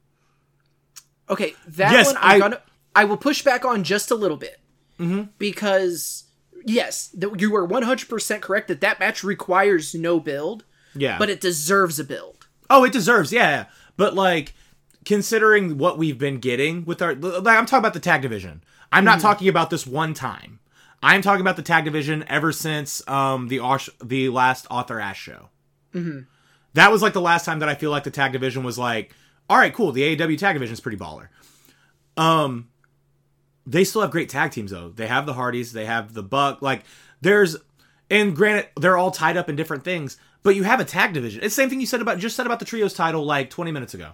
[1.30, 2.39] Okay, that yes, one I'm I...
[2.39, 2.62] gonna.
[2.95, 4.60] I will push back on just a little bit
[4.99, 5.24] mm-hmm.
[5.38, 6.26] because
[6.66, 10.64] yes, you were 100% correct that that match requires no build.
[10.93, 12.47] Yeah, but it deserves a build.
[12.70, 13.66] Oh, it deserves, yeah.
[13.97, 14.54] But like,
[15.06, 18.64] considering what we've been getting with our, like, I'm talking about the tag division.
[18.92, 19.28] I'm not mm-hmm.
[19.28, 20.60] talking about this one time.
[21.04, 23.60] I'm talking about the tag division ever since um, the
[24.04, 25.50] the last Arthur Ashe show.
[25.94, 26.20] Mm-hmm.
[26.74, 29.14] That was like the last time that I feel like the tag division was like,
[29.50, 29.92] all right, cool.
[29.92, 31.28] The AEW tag division is pretty baller.
[32.18, 32.70] Um,
[33.66, 34.89] they still have great tag teams though.
[34.89, 36.62] They have the Hardys, they have the Buck.
[36.62, 36.84] Like
[37.22, 37.58] there's,
[38.10, 41.44] and granted, they're all tied up in different things, but you have a tag division.
[41.44, 43.72] It's the same thing you said about just said about the trios title like 20
[43.72, 44.12] minutes ago.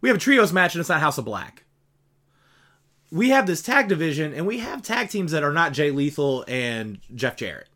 [0.00, 1.64] We have a trios match and it's not House of Black
[3.12, 6.44] we have this tag division and we have tag teams that are not Jay Lethal
[6.48, 7.68] and Jeff Jarrett.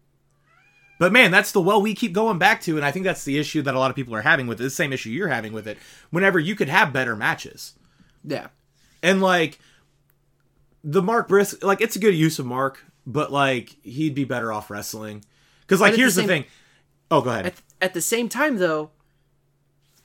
[0.99, 3.39] But man, that's the well we keep going back to, and I think that's the
[3.39, 4.65] issue that a lot of people are having with it.
[4.65, 5.77] The same issue you're having with it.
[6.09, 7.75] Whenever you could have better matches,
[8.25, 8.47] yeah,
[9.03, 9.59] and like
[10.83, 14.51] the Mark Briscoe, like it's a good use of Mark, but like he'd be better
[14.51, 15.23] off wrestling.
[15.61, 16.45] Because like here's the, same, the, thing.
[17.11, 17.47] Oh, go ahead.
[17.47, 18.89] At, at the same time, though,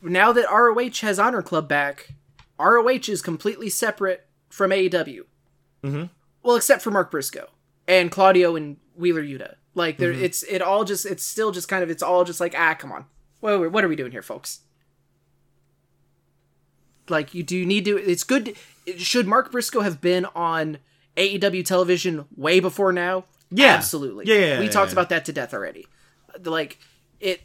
[0.02, 2.16] now that ROH has Honor Club back,
[2.60, 5.22] ROH is completely separate from AEW.
[5.84, 6.04] Mm-hmm.
[6.43, 7.49] Well, except for Mark Briscoe
[7.88, 9.56] and Claudio and Wheeler Yuta.
[9.74, 10.26] Like there, mm-hmm.
[10.26, 12.91] it's it all just it's still just kind of it's all just like ah come
[12.91, 13.06] on,
[13.39, 14.60] what what are we doing here, folks?
[17.10, 17.97] Like you do need to.
[17.97, 18.56] It's good.
[18.97, 20.80] Should Mark Briscoe have been on
[21.16, 23.26] AEW television way before now?
[23.49, 24.26] Yeah, absolutely.
[24.28, 24.95] Yeah, yeah we yeah, talked yeah.
[24.95, 25.88] about that to death already.
[26.43, 26.80] Like
[27.20, 27.41] it,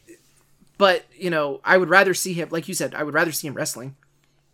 [0.79, 2.49] but you know, I would rather see him.
[2.51, 3.97] Like you said, I would rather see him wrestling.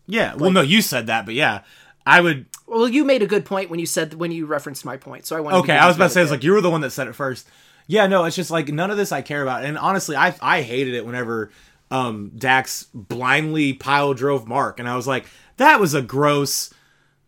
[0.06, 0.32] Yeah.
[0.32, 1.62] Like, well, no, you said that, but yeah,
[2.06, 2.46] I would.
[2.66, 5.36] Well, you made a good point when you said when you referenced my point, so
[5.36, 5.58] I wanted.
[5.58, 7.14] Okay, I was about to say it's like you were the one that said it
[7.14, 7.48] first.
[7.86, 10.62] Yeah, no, it's just like none of this I care about, and honestly, I I
[10.62, 11.50] hated it whenever
[11.90, 15.26] um, Dax blindly pile drove Mark, and I was like,
[15.58, 16.72] that was a gross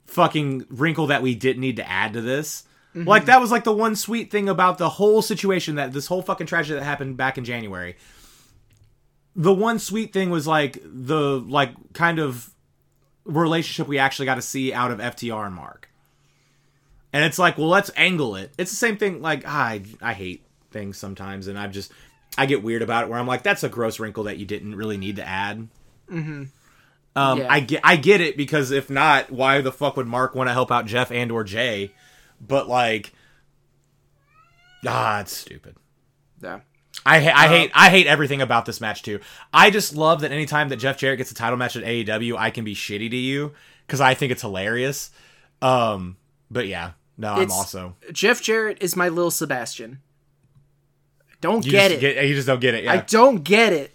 [0.06, 2.64] fucking wrinkle that we didn't need to add to this.
[2.94, 3.08] Mm-hmm.
[3.08, 6.22] Like that was like the one sweet thing about the whole situation that this whole
[6.22, 7.96] fucking tragedy that happened back in January.
[9.36, 12.53] The one sweet thing was like the like kind of
[13.24, 15.88] relationship we actually got to see out of FTR and Mark.
[17.12, 18.52] And it's like, well, let's angle it.
[18.58, 19.22] It's the same thing.
[19.22, 21.92] Like, I I hate things sometimes, and I just
[22.36, 23.10] I get weird about it.
[23.10, 25.68] Where I'm like, that's a gross wrinkle that you didn't really need to add.
[26.10, 26.44] Mm-hmm.
[27.16, 27.46] Um, yeah.
[27.48, 30.52] I get I get it because if not, why the fuck would Mark want to
[30.52, 31.92] help out Jeff and or Jay?
[32.40, 33.12] But like,
[34.84, 35.76] ah, it's stupid.
[36.42, 36.60] Yeah.
[37.06, 39.20] I, ha- I hate I hate everything about this match too.
[39.52, 42.50] I just love that anytime that Jeff Jarrett gets a title match at AEW, I
[42.50, 43.52] can be shitty to you
[43.86, 45.10] because I think it's hilarious.
[45.60, 46.16] Um,
[46.50, 50.00] but yeah, no, I'm also Jeff Jarrett is my little Sebastian.
[51.40, 52.00] Don't get it.
[52.00, 52.84] Get, you just don't get it.
[52.84, 52.92] Yeah.
[52.94, 53.94] I don't get it.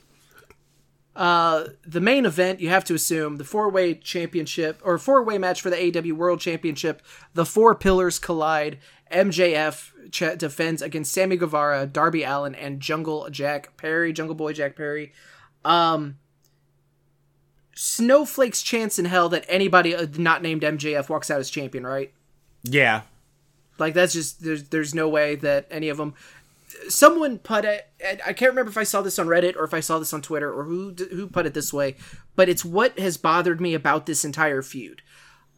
[1.16, 5.38] Uh, the main event, you have to assume the four way championship or four way
[5.38, 7.01] match for the AEW World Championship.
[7.34, 8.78] The four pillars collide.
[9.12, 15.14] MJF defends against Sammy Guevara, Darby Allin, and Jungle Jack Perry, Jungle Boy Jack Perry.
[15.64, 16.18] Um,
[17.76, 22.12] snowflake's chance in hell that anybody uh, not named MJF walks out as champion, right?
[22.64, 23.01] Yeah.
[23.78, 26.14] Like that's just there's there's no way that any of them.
[26.89, 27.88] someone put it
[28.26, 30.22] i can't remember if i saw this on reddit or if i saw this on
[30.22, 31.95] twitter or who who put it this way
[32.36, 35.01] but it's what has bothered me about this entire feud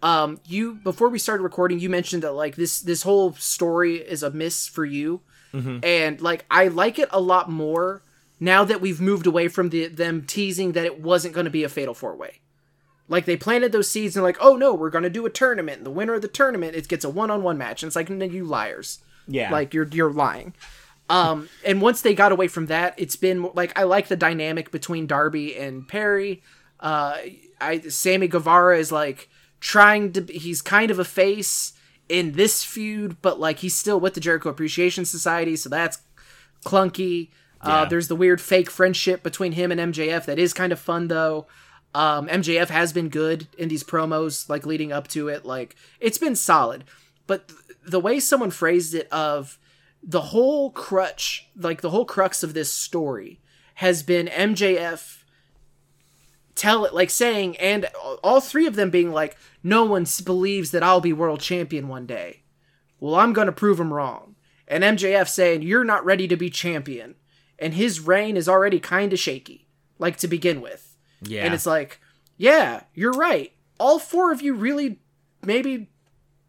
[0.04, 4.24] um you before we started recording you mentioned that like this this whole story is
[4.24, 5.22] a miss for you.
[5.54, 5.80] Mm-hmm.
[5.84, 8.02] and like i like it a lot more
[8.42, 11.64] now that we've moved away from the them teasing that it wasn't going to be
[11.64, 12.40] a fatal four way.
[13.08, 15.78] Like they planted those seeds and like oh no we're going to do a tournament.
[15.78, 17.84] And the winner of the tournament it gets a one-on-one match.
[17.84, 19.00] And it's like no, you liars.
[19.28, 19.52] Yeah.
[19.52, 20.54] Like you're you're lying.
[21.08, 24.72] Um, and once they got away from that, it's been like I like the dynamic
[24.72, 26.42] between Darby and Perry.
[26.80, 27.18] Uh,
[27.60, 29.30] I Sammy Guevara is like
[29.62, 30.26] trying to.
[30.26, 31.72] He's kind of a face
[32.10, 36.00] in this feud, but like he's still with the Jericho Appreciation Society, so that's
[36.66, 37.30] clunky.
[37.62, 37.76] Uh, yeah.
[37.76, 41.08] Uh, there's the weird fake friendship between him and MJF that is kind of fun
[41.08, 41.48] though.
[41.94, 45.46] Um, MJF has been good in these promos, like leading up to it.
[45.46, 46.84] Like it's been solid,
[47.28, 49.58] but th- the way someone phrased it of
[50.04, 53.40] the whole crutch, like the whole crux of this story,
[53.76, 55.21] has been MJF
[56.56, 57.86] tell it like saying, and
[58.24, 62.06] all three of them being like, no one believes that I'll be world champion one
[62.06, 62.44] day.
[63.00, 64.36] Well, I'm gonna prove them wrong.
[64.68, 67.16] And MJF saying, you're not ready to be champion,
[67.60, 69.68] and his reign is already kind of shaky,
[70.00, 70.98] like to begin with.
[71.22, 72.00] Yeah, and it's like,
[72.38, 73.54] yeah, you're right.
[73.80, 75.00] All four of you really
[75.44, 75.90] maybe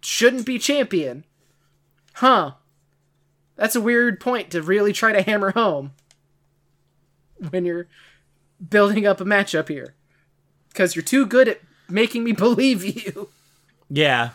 [0.01, 1.25] shouldn't be champion,
[2.15, 2.53] huh?
[3.57, 5.93] That's a weird point to really try to hammer home
[7.51, 7.89] when you're
[8.69, 9.95] building up a matchup here.
[10.69, 13.29] Because you're too good at making me believe you.
[13.89, 14.31] Yeah.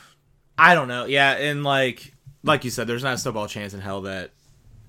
[0.57, 1.05] I don't know.
[1.05, 2.13] Yeah, and like
[2.43, 4.32] like you said, there's not a snowball chance in hell that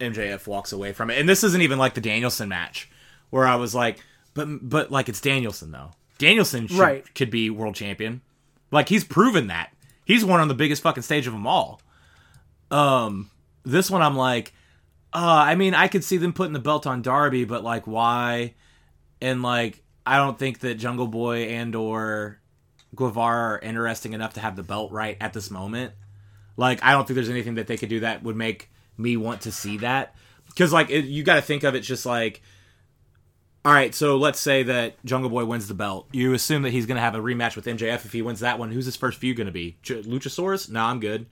[0.01, 1.19] MJF walks away from it.
[1.19, 2.91] And this isn't even like the Danielson match
[3.31, 4.03] where I was like,
[4.35, 5.91] but but like it's Danielson though.
[6.19, 7.15] Danielson should, right.
[7.15, 8.23] could be world champion.
[8.71, 9.73] Like he's proven that.
[10.05, 11.81] He's won on the biggest fucking stage of them all.
[12.71, 13.31] Um
[13.65, 14.55] this one, I'm like,
[15.13, 18.55] uh, I mean, I could see them putting the belt on Darby, but like, why?
[19.21, 22.41] And like, I don't think that Jungle Boy and or
[22.95, 25.93] Guevara are interesting enough to have the belt right at this moment.
[26.57, 29.43] Like, I don't think there's anything that they could do that would make me want
[29.43, 30.15] to see that.
[30.47, 32.43] Because like, it, you got to think of it just like.
[33.65, 36.09] All right, so let's say that Jungle Boy wins the belt.
[36.13, 38.59] You assume that he's going to have a rematch with MJF if he wins that
[38.59, 38.71] one.
[38.71, 39.77] Who's his first feud going to be?
[39.85, 40.71] Luchasaurus?
[40.71, 41.27] No, I'm good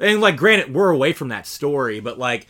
[0.00, 2.46] and like granted we're away from that story but like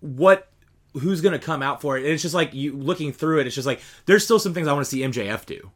[0.00, 0.48] what
[0.94, 2.04] who's gonna come out for it.
[2.04, 4.68] And it's just like you looking through it it's just like there's still some things
[4.68, 5.70] i want to see mjf do.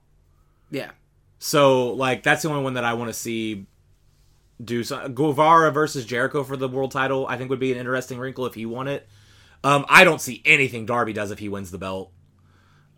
[0.70, 0.90] Yeah.
[1.38, 3.66] So like that's the only one that i want to see
[4.62, 8.18] do so guevara versus jericho for the world title i think would be an interesting
[8.18, 9.06] wrinkle if he won it.
[9.64, 12.10] Um i don't see anything darby does if he wins the belt.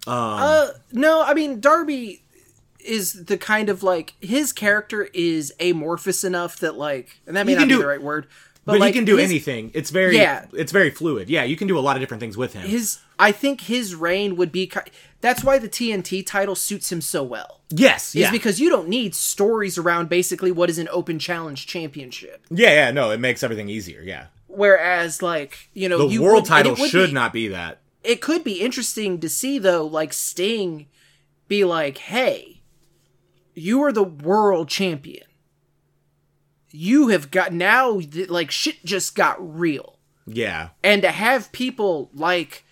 [0.06, 2.22] Um uh no i mean darby
[2.84, 7.54] is the kind of like his character is amorphous enough that like and that may
[7.54, 8.26] not be the right word
[8.70, 9.70] but, but like, he can do his, anything.
[9.74, 10.46] It's very yeah.
[10.52, 11.28] it's very fluid.
[11.28, 12.62] Yeah you can do a lot of different things with him.
[12.68, 14.70] His i think his reign would be
[15.20, 17.60] that's why the tnt title suits him so well.
[17.70, 18.30] Yes is yeah.
[18.30, 22.44] because you don't need stories around basically what is an open challenge championship.
[22.50, 24.26] Yeah yeah no it makes everything easier yeah.
[24.46, 27.80] Whereas like you know the world would, title should be, not be that.
[28.02, 30.86] It could be interesting to see though like sting
[31.48, 32.60] be like hey
[33.54, 35.24] you are the world champion.
[36.72, 39.98] You have got now like shit just got real.
[40.26, 40.70] Yeah.
[40.82, 42.64] And to have people like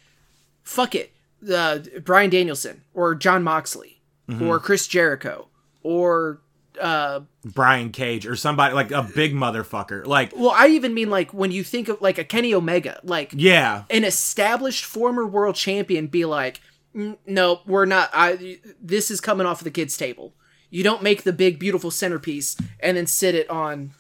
[0.63, 1.13] fuck it,
[1.53, 4.47] uh, Bryan Danielson or Jon Moxley mm-hmm.
[4.47, 5.49] or Chris Jericho
[5.83, 6.41] or
[6.81, 10.07] uh, Brian Cage or somebody like a big motherfucker.
[10.07, 13.33] Like, well, I even mean like when you think of like a Kenny Omega, like
[13.35, 16.61] yeah, an established former world champion, be like,
[16.95, 18.11] no, we're not.
[18.13, 20.35] I this is coming off the kids' table.
[20.71, 23.93] You don't make the big beautiful centerpiece and then sit it on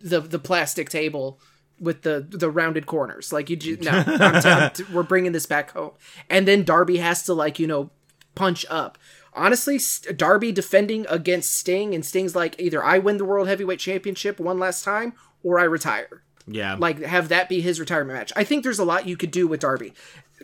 [0.00, 1.40] the the plastic table
[1.80, 3.32] with the the rounded corners.
[3.32, 5.92] Like you do, no, I'm t- I'm t- we're bringing this back home.
[6.30, 7.90] And then Darby has to like you know
[8.34, 8.98] punch up.
[9.34, 9.78] Honestly,
[10.14, 14.58] Darby defending against Sting and Sting's like either I win the world heavyweight championship one
[14.58, 16.22] last time or I retire.
[16.46, 16.76] Yeah.
[16.78, 18.32] Like have that be his retirement match.
[18.36, 19.92] I think there's a lot you could do with Darby.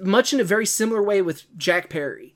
[0.01, 2.35] Much in a very similar way with Jack Perry.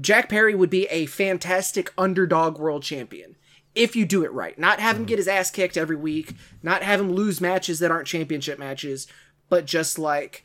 [0.00, 3.36] Jack Perry would be a fantastic underdog world champion
[3.74, 4.58] if you do it right.
[4.58, 5.08] Not have him mm-hmm.
[5.08, 9.06] get his ass kicked every week, not have him lose matches that aren't championship matches,
[9.48, 10.44] but just like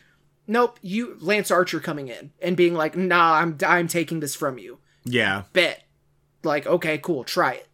[0.49, 4.57] nope, you Lance Archer coming in and being like, "Nah, I'm I'm taking this from
[4.57, 5.43] you." Yeah.
[5.53, 5.83] Bet.
[6.43, 7.67] Like, okay, cool, try it.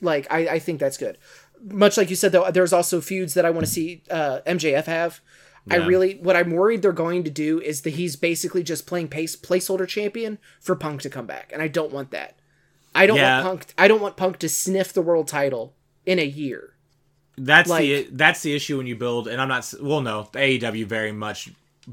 [0.00, 1.18] Like I I think that's good.
[1.62, 4.86] Much like you said though, there's also feuds that I want to see uh, MJF
[4.86, 5.20] have
[5.66, 5.74] yeah.
[5.74, 9.08] I really what I'm worried they're going to do is that he's basically just playing
[9.08, 12.36] pace placeholder champion for Punk to come back, and I don't want that.
[12.94, 13.42] I don't yeah.
[13.42, 13.74] want Punk.
[13.78, 15.74] I don't want Punk to sniff the world title
[16.06, 16.74] in a year.
[17.36, 19.72] That's like, the that's the issue when you build, and I'm not.
[19.80, 21.50] Well, no, AEW very much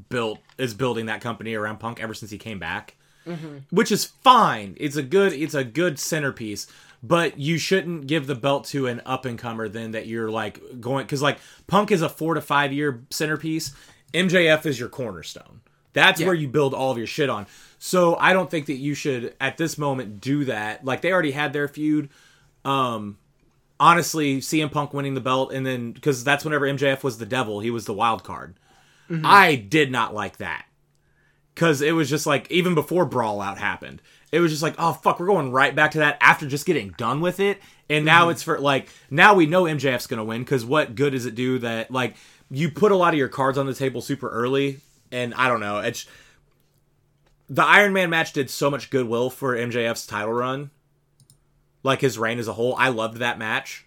[0.10, 2.96] built is building that company around Punk ever since he came back,
[3.26, 3.60] mm-hmm.
[3.72, 4.76] which is fine.
[4.80, 6.68] It's a good it's a good centerpiece,
[7.04, 10.62] but you shouldn't give the belt to an up and comer then that you're like
[10.80, 13.74] going because like Punk is a four to five year centerpiece.
[14.14, 15.62] MJF is your cornerstone.
[15.94, 16.28] That's yeah.
[16.28, 17.48] where you build all of your shit on.
[17.80, 20.86] So I don't think that you should at this moment do that.
[20.86, 22.10] Like they already had their feud.
[22.64, 23.18] Um,
[23.80, 27.60] honestly, CM Punk winning the belt and then because that's whenever MJF was the devil,
[27.60, 28.56] he was the wild card.
[29.10, 29.26] Mm-hmm.
[29.26, 30.66] I did not like that
[31.56, 34.02] because it was just like even before Brawl Out happened,
[34.32, 36.90] it was just like oh fuck, we're going right back to that after just getting
[36.98, 38.32] done with it, and now mm-hmm.
[38.32, 41.60] it's for like now we know MJF's gonna win because what good does it do
[41.60, 42.16] that like
[42.50, 44.80] you put a lot of your cards on the table super early,
[45.12, 46.06] and I don't know it's
[47.52, 50.72] the Iron Man match did so much goodwill for MJF's title run,
[51.84, 52.76] like his reign as a whole.
[52.78, 53.86] I loved that match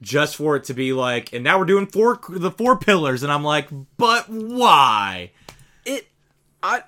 [0.00, 3.32] just for it to be like, and now we're doing four the four pillars, and
[3.32, 5.32] I'm like, but why?
[5.84, 6.06] It,
[6.62, 6.82] I,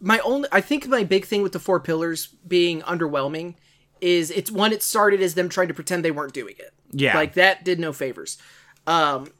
[0.00, 3.54] my only, I think my big thing with the four pillars being underwhelming
[4.00, 4.72] is it's one.
[4.72, 6.72] It started as them trying to pretend they weren't doing it.
[6.92, 8.38] Yeah, like that did no favors.
[8.86, 9.32] Um,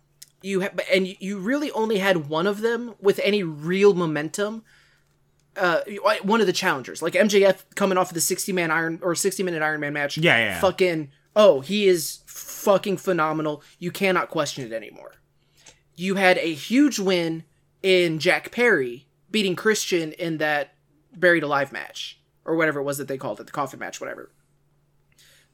[0.42, 4.64] you ha- and you really only had one of them with any real momentum.
[5.56, 5.80] Uh,
[6.22, 9.42] one of the challengers, like MJF coming off of the sixty man Iron or sixty
[9.42, 10.18] minute Iron Man match.
[10.18, 10.61] Yeah, yeah.
[10.61, 13.62] Fucking oh, he is fucking phenomenal.
[13.78, 15.14] You cannot question it anymore.
[15.96, 17.44] You had a huge win
[17.82, 20.74] in Jack Perry beating Christian in that
[21.16, 24.30] buried alive match or whatever it was that they called it, the coffin match, whatever.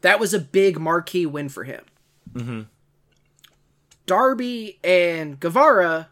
[0.02, 1.84] That was a big marquee win for him.
[2.32, 2.62] Mm-hmm.
[4.06, 6.08] Darby and Guevara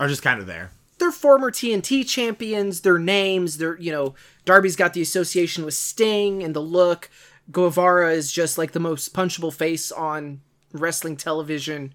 [0.00, 0.70] are just kind of there.
[0.98, 2.80] They're former TNT champions.
[2.80, 7.10] Their names, they're you know, Darby's got the association with Sting and the look.
[7.52, 10.40] Guevara is just like the most punchable face on
[10.72, 11.94] wrestling television.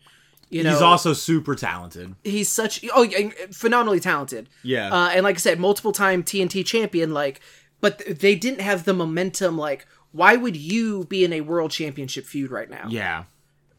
[0.51, 2.13] You know, he's also super talented.
[2.25, 3.09] He's such oh
[3.51, 4.49] phenomenally talented.
[4.63, 7.13] Yeah, uh, and like I said, multiple time TNT champion.
[7.13, 7.39] Like,
[7.79, 9.57] but they didn't have the momentum.
[9.57, 12.87] Like, why would you be in a world championship feud right now?
[12.89, 13.23] Yeah,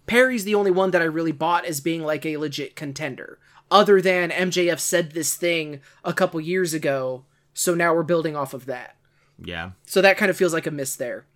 [0.06, 3.38] Perry's the only one that I really bought as being like a legit contender.
[3.70, 8.54] Other than MJF said this thing a couple years ago, so now we're building off
[8.54, 8.96] of that.
[9.38, 9.72] Yeah.
[9.84, 11.26] So that kind of feels like a miss there.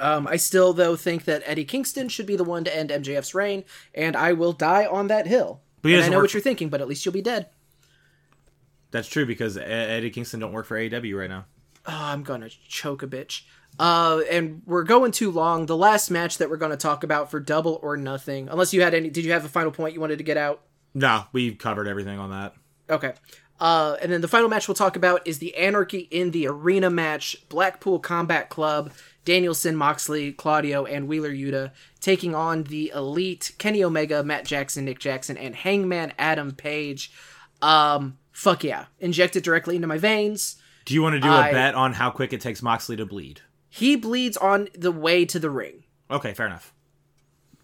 [0.00, 3.34] Um, I still, though, think that Eddie Kingston should be the one to end MJF's
[3.34, 5.60] reign, and I will die on that hill.
[5.82, 7.46] But I know what you're thinking, but at least you'll be dead.
[8.90, 11.46] That's true because Eddie Kingston don't work for AEW right now.
[11.86, 13.42] Oh, I'm gonna choke a bitch.
[13.78, 15.66] Uh, and we're going too long.
[15.66, 18.82] The last match that we're going to talk about for Double or Nothing, unless you
[18.82, 20.62] had any, did you have a final point you wanted to get out?
[20.92, 22.54] No, we covered everything on that.
[22.90, 23.14] Okay.
[23.58, 26.90] Uh, and then the final match we'll talk about is the Anarchy in the Arena
[26.90, 27.36] match.
[27.48, 28.92] Blackpool Combat Club
[29.24, 34.98] Danielson, Moxley, Claudio, and Wheeler Yuta taking on the Elite, Kenny Omega, Matt Jackson, Nick
[34.98, 37.12] Jackson, and Hangman Adam Page.
[37.60, 38.86] Um, fuck yeah.
[38.98, 40.56] Inject it directly into my veins.
[40.86, 43.06] Do you want to do I, a bet on how quick it takes Moxley to
[43.06, 43.42] bleed?
[43.68, 45.84] He bleeds on the way to the ring.
[46.10, 46.72] Okay, fair enough.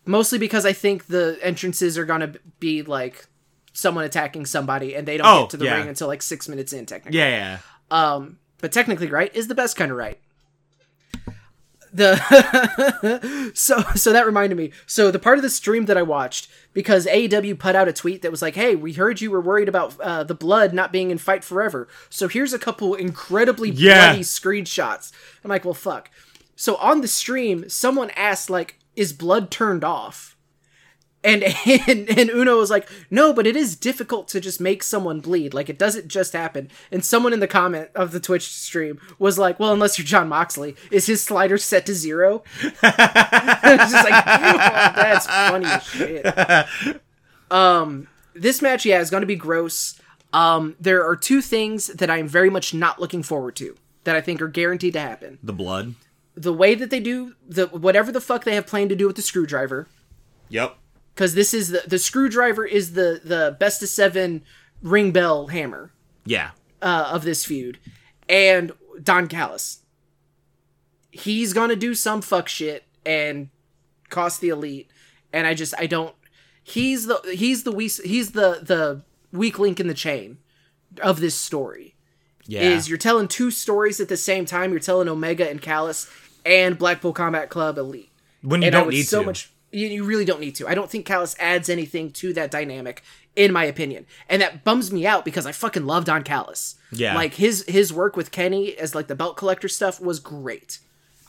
[0.04, 3.26] Mostly because I think the entrances are going to be like
[3.72, 5.78] someone attacking somebody and they don't oh, get to the yeah.
[5.78, 7.18] ring until like six minutes in, technically.
[7.18, 7.58] Yeah, yeah.
[7.91, 10.20] Um, but technically, right is the best kind of right
[11.97, 14.73] the so so that reminded me.
[14.87, 18.23] So the part of the stream that I watched because AEW put out a tweet
[18.23, 21.11] that was like, "Hey, we heard you were worried about uh, the blood not being
[21.11, 21.89] in Fight Forever.
[22.11, 24.11] So here's a couple incredibly yeah.
[24.11, 25.13] bloody screenshots."
[25.43, 26.11] I'm like, "Well, fuck."
[26.55, 30.36] So on the stream, someone asked like, "Is blood turned off?"
[31.26, 31.42] And,
[31.88, 35.53] and and Uno was like, no, but it is difficult to just make someone bleed.
[35.53, 36.70] Like it doesn't just happen.
[36.92, 40.28] And someone in the comment of the Twitch stream was like, well, unless you're Jon
[40.28, 42.44] Moxley, is his slider set to zero?
[42.62, 47.00] it's just like, oh, that's funny as shit.
[47.50, 50.00] Um, this match, yeah, is going to be gross.
[50.32, 54.20] Um, there are two things that I'm very much not looking forward to that I
[54.20, 55.38] think are guaranteed to happen.
[55.42, 55.94] The blood.
[56.36, 59.16] The way that they do the whatever the fuck they have planned to do with
[59.16, 59.88] the screwdriver.
[60.48, 60.76] Yep
[61.17, 64.43] because this is the the screwdriver is the the best of seven
[64.83, 65.91] ring bell hammer.
[66.25, 66.51] Yeah.
[66.83, 67.79] Uh, of this feud,
[68.29, 68.72] and
[69.03, 69.80] Don Callis.
[71.11, 73.49] He's gonna do some fuck shit and
[74.11, 74.91] cost the elite,
[75.33, 76.14] and I just I don't.
[76.63, 79.03] He's the he's the we he's the the
[79.33, 80.38] weak link in the chain
[81.01, 81.95] of this story.
[82.45, 82.61] Yeah.
[82.61, 84.71] Is you're telling two stories at the same time.
[84.71, 86.11] You're telling Omega and Callis
[86.45, 88.11] and Blackpool Combat Club Elite.
[88.43, 89.26] When you and don't need so to.
[89.26, 90.68] much you, you really don't need to.
[90.68, 93.03] I don't think Callis adds anything to that dynamic,
[93.34, 96.76] in my opinion, and that bums me out because I fucking love Don Callis.
[96.93, 100.79] Yeah, like his his work with Kenny as like the belt collector stuff was great.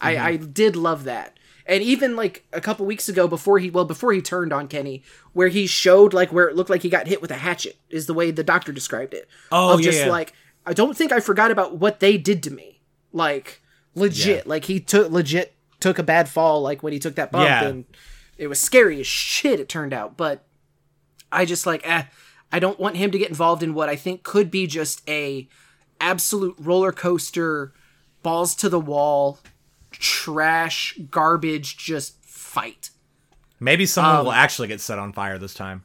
[0.01, 0.07] Mm-hmm.
[0.07, 3.85] I I did love that, and even like a couple weeks ago before he well
[3.85, 5.03] before he turned on Kenny,
[5.33, 8.05] where he showed like where it looked like he got hit with a hatchet is
[8.05, 9.27] the way the doctor described it.
[9.51, 10.11] Oh of yeah, just yeah.
[10.11, 10.33] like
[10.65, 12.81] I don't think I forgot about what they did to me.
[13.11, 13.61] Like
[13.95, 14.49] legit, Yeah.
[14.49, 17.63] like he took legit took a bad fall like when he took that bump Yeah.
[17.65, 17.85] and
[18.37, 20.43] it was scary as shit it turned out, but
[21.31, 22.03] I just like eh,
[22.51, 25.47] I don't want him to get involved in what I think could be just a
[25.99, 27.73] absolute roller coaster,
[28.23, 29.39] balls to the wall,
[29.91, 32.91] trash, garbage, just fight.
[33.59, 35.83] Maybe someone Um, will actually get set on fire this time.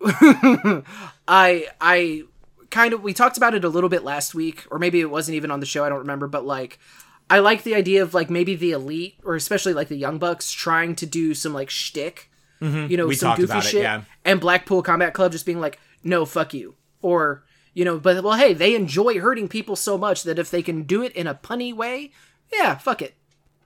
[1.26, 2.24] I I
[2.70, 5.36] kind of we talked about it a little bit last week, or maybe it wasn't
[5.36, 5.84] even on the show.
[5.84, 6.78] I don't remember, but like.
[7.30, 10.50] I like the idea of like maybe the elite or especially like the young bucks
[10.50, 12.30] trying to do some like shtick,
[12.60, 13.08] you know, Mm-hmm.
[13.08, 14.02] We some goofy about it, shit, yeah.
[14.24, 17.44] and Blackpool Combat Club just being like, "No, fuck you," or
[17.74, 20.84] you know, but well, hey, they enjoy hurting people so much that if they can
[20.84, 22.12] do it in a punny way,
[22.52, 23.14] yeah, fuck it,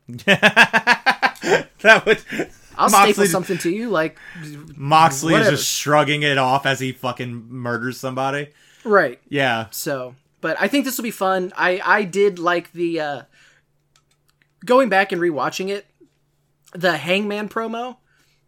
[1.81, 2.25] That would
[2.77, 4.19] I'll Moxley, staple something to you, like
[4.77, 8.49] Moxley is just shrugging it off as he fucking murders somebody.
[8.85, 9.21] right.
[9.29, 9.67] Yeah.
[9.71, 11.53] So, but I think this will be fun.
[11.57, 13.23] I I did like the uh
[14.69, 15.87] going back and rewatching it,
[16.73, 17.97] the Hangman promo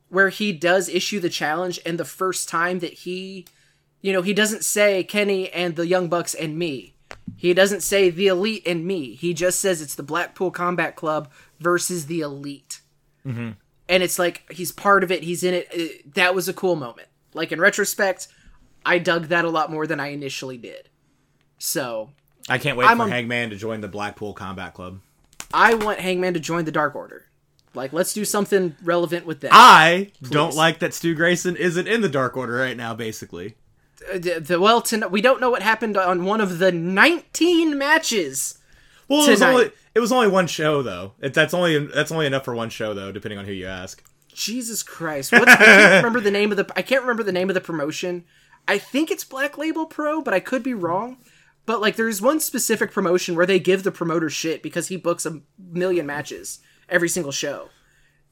[0.09, 3.47] where he does issue the challenge and the first time that he
[4.03, 6.95] you know, he doesn't say Kenny and the Young Bucks and me.
[7.37, 9.15] He doesn't say the Elite and me.
[9.15, 12.81] He just says it's the Blackpool Combat Club versus the Elite.
[13.27, 13.51] Mm-hmm.
[13.91, 15.23] And it's like he's part of it.
[15.23, 15.69] He's in it.
[15.71, 17.09] It- That was a cool moment.
[17.35, 18.29] Like in retrospect,
[18.87, 20.89] I dug that a lot more than I initially did.
[21.59, 22.11] So
[22.49, 25.01] I can't wait I'm for on- Hangman to join the Blackpool Combat Club.
[25.53, 27.27] I want Hangman to join the Dark Order.
[27.75, 29.51] Like, let's do something relevant with that.
[29.53, 33.55] I don't like that Stu Grayson isn't in the Dark Order right now, basically.
[34.13, 37.79] Uh, the, the- well, to, we don't know what happened on one of the 19
[37.79, 38.59] matches.
[39.09, 41.15] Well, it was only it was only one show though.
[41.21, 44.03] It, that's only that's only enough for one show though, depending on who you ask.
[44.33, 45.33] Jesus Christ!
[45.33, 46.73] What, I can't remember the name of the.
[46.77, 48.25] I can't remember the name of the promotion.
[48.69, 51.17] I think it's Black Label Pro, but I could be wrong.
[51.67, 55.27] But like, there's one specific promotion where they give the promoter shit because he books
[55.27, 57.69] a million matches every single show,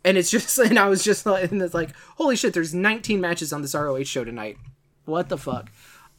[0.05, 0.59] and it's just.
[0.59, 2.55] And I was just like, and it's like, holy shit!
[2.55, 4.59] There's 19 matches on this ROH show tonight.
[5.05, 5.71] What the fuck?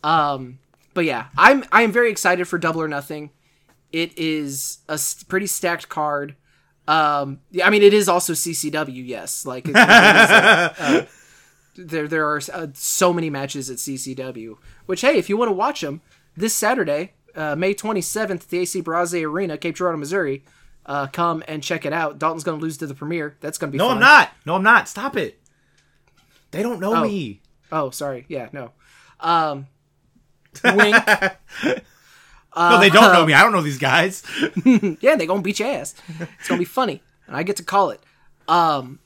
[0.03, 0.59] Um,
[0.93, 3.31] but yeah, I'm I'm very excited for Double or Nothing.
[3.91, 6.35] It is a pretty stacked card.
[6.87, 9.05] Um, yeah, I mean, it is also CCW.
[9.05, 11.05] Yes, like it, it is, uh, uh,
[11.75, 14.57] there there are uh, so many matches at CCW.
[14.85, 16.01] Which hey, if you want to watch them
[16.39, 20.43] this Saturday, uh, May 27th, at the AC Brase Arena, Cape Girardeau, Missouri.
[20.85, 22.17] Uh, come and check it out.
[22.17, 23.37] Dalton's gonna lose to the premiere.
[23.41, 23.97] That's gonna be No, fun.
[23.97, 24.31] I'm not.
[24.45, 24.87] No, I'm not.
[24.87, 25.39] Stop it.
[26.51, 27.41] They don't know me.
[27.71, 28.25] Oh, sorry.
[28.27, 28.71] Yeah, no.
[29.19, 29.67] Um,
[30.63, 30.95] wink.
[32.55, 33.33] no, they don't know me.
[33.33, 34.23] I don't know these guys.
[34.65, 35.93] yeah, they're gonna beat your ass.
[36.39, 38.01] It's gonna be funny, and I get to call it.
[38.47, 38.99] Um,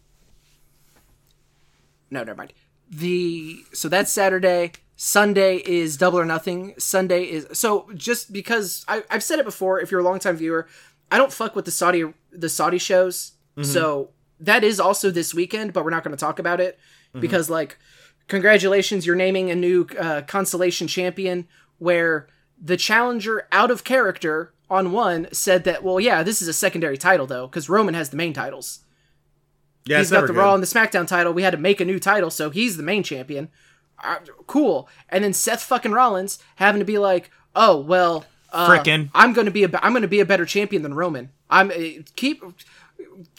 [2.10, 2.54] no, never mind.
[2.90, 4.72] The so that's Saturday.
[5.06, 6.76] Sunday is Double or Nothing.
[6.78, 9.82] Sunday is so just because I, I've said it before.
[9.82, 10.66] If you're a longtime viewer,
[11.12, 13.34] I don't fuck with the Saudi the Saudi shows.
[13.64, 16.80] So that is also this weekend, but we're not going to talk about it
[17.20, 17.78] because like,
[18.30, 21.50] congratulations, you're naming a new uh, consolation champion
[21.80, 22.28] where
[22.58, 26.98] the challenger out of character on one said that well yeah this is a secondary
[26.98, 28.86] title though because Roman has the main titles.
[29.86, 30.38] Yeah, He's got the good.
[30.38, 31.34] Raw and the SmackDown title.
[31.34, 33.50] We had to make a new title, so he's the main champion.
[34.04, 34.90] Uh, cool.
[35.10, 39.10] And then Seth fucking Rollins having to be like, "Oh well, uh, Frickin'.
[39.14, 41.30] I'm going to be a I'm to be a better champion than Roman.
[41.50, 42.44] I'm uh, keep.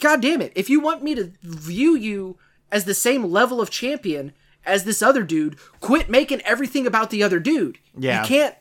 [0.01, 0.53] God damn it!
[0.55, 2.39] If you want me to view you
[2.70, 4.32] as the same level of champion
[4.66, 7.78] as this other dude, quit making everything about the other dude.
[7.97, 8.23] Yeah.
[8.23, 8.55] you can't.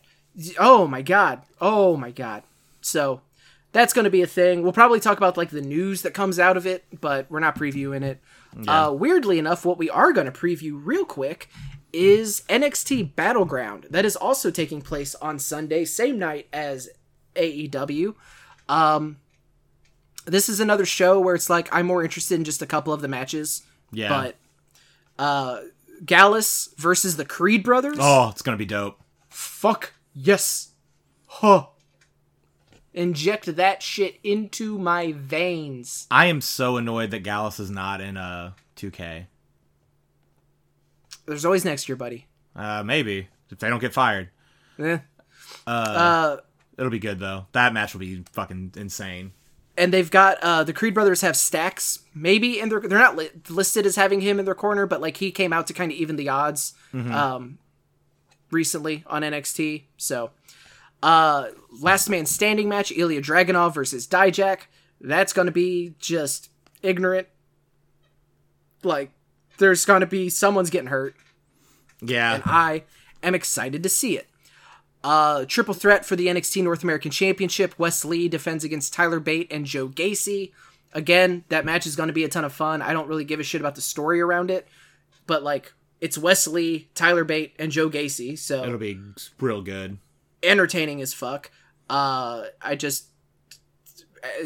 [0.60, 1.42] Oh my god.
[1.62, 2.44] Oh my god.
[2.82, 3.22] So
[3.72, 4.62] that's going to be a thing.
[4.62, 7.58] We'll probably talk about like the news that comes out of it, but we're not
[7.58, 8.20] previewing it.
[8.68, 11.50] Uh, weirdly enough, what we are going to preview real quick
[11.94, 13.88] is NXT Battleground.
[13.90, 16.90] That is also taking place on Sunday, same night as
[17.36, 18.16] AEW.
[18.68, 19.18] Um,
[20.26, 23.02] this is another show where it's like I'm more interested in just a couple of
[23.02, 23.64] the matches.
[23.92, 24.10] Yeah.
[24.10, 24.36] But
[25.24, 25.62] uh,
[26.06, 27.98] Gallus versus the Creed brothers.
[28.00, 29.00] oh, it's gonna be dope.
[29.30, 30.70] Fuck yes.
[31.28, 31.68] Huh.
[32.94, 36.06] Inject that shit into my veins.
[36.12, 39.26] I am so annoyed that Gallus is not in uh 2K.
[41.26, 42.28] There's always next year, buddy.
[42.56, 44.30] Uh, maybe if they don't get fired,
[44.80, 44.98] Eh.
[45.68, 46.38] Uh,
[46.78, 47.46] it'll be good though.
[47.52, 49.34] That match will be fucking insane.
[49.78, 52.00] and they've got uh, the Creed brothers have stacks.
[52.14, 55.18] Maybe in their they're not li- listed as having him in their corner, but like
[55.18, 57.58] he came out to kind of even the odds um,
[58.52, 59.84] recently on NXT.
[59.98, 60.32] So,
[61.02, 61.50] uh,
[61.82, 64.62] last man standing match: Ilja Dragunov versus Dijak.
[65.02, 66.50] That's going to be just
[66.82, 67.28] ignorant
[68.84, 69.12] like
[69.58, 71.16] there's gonna be someone's getting hurt.
[72.02, 72.36] Yeah.
[72.36, 72.84] And I
[73.22, 74.28] am excited to see it.
[75.04, 77.78] Uh, triple threat for the NXT North American Championship.
[77.78, 80.52] Wes Lee defends against Tyler Bate and Joe Gacy.
[80.94, 82.82] Again, that match is going to be a ton of fun.
[82.82, 84.68] I don't really give a shit about the story around it,
[85.28, 89.00] but like it's Wes Lee, Tyler Bate, and Joe Gacy, so it'll be
[89.40, 89.98] real good,
[90.42, 91.52] entertaining as fuck.
[91.90, 93.08] Uh, I just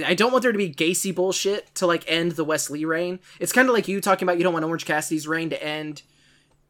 [0.05, 3.19] I don't want there to be Gacy bullshit to like end the Wes Lee reign.
[3.39, 6.01] It's kind of like you talking about you don't want Orange Cassidy's reign to end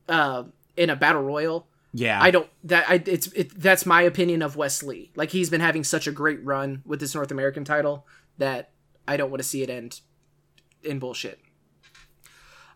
[0.10, 0.44] uh,
[0.76, 1.68] in a battle royal.
[1.94, 2.50] Yeah, I don't.
[2.66, 3.60] That I it's it.
[3.60, 5.12] That's my opinion of Wes Lee.
[5.16, 8.06] Like he's been having such a great run with this North American title
[8.38, 8.72] that
[9.08, 10.02] I don't want to see it end
[10.84, 11.40] in bullshit.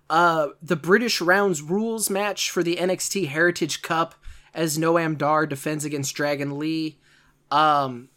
[0.10, 4.16] Uh, the British Rounds Rules match for the NXT Heritage Cup
[4.54, 7.00] as Noam Dar defends against Dragon Lee.
[7.50, 8.10] Um,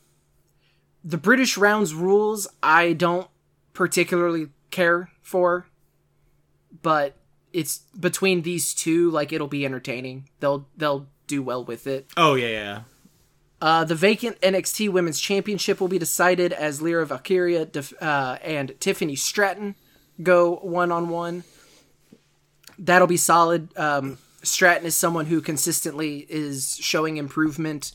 [1.04, 3.28] the British Rounds Rules I don't
[3.74, 5.66] particularly care for,
[6.82, 7.16] but
[7.52, 10.28] it's between these two, like it'll be entertaining.
[10.40, 12.10] They'll they'll do well with it.
[12.16, 12.80] Oh yeah, yeah.
[13.60, 18.78] Uh, the vacant NXT Women's Championship will be decided as Lyra Valkyria def- uh, and
[18.78, 19.74] Tiffany Stratton
[20.22, 21.44] go one on one.
[22.78, 23.70] That'll be solid.
[23.78, 27.92] Um, Stratton is someone who consistently is showing improvement,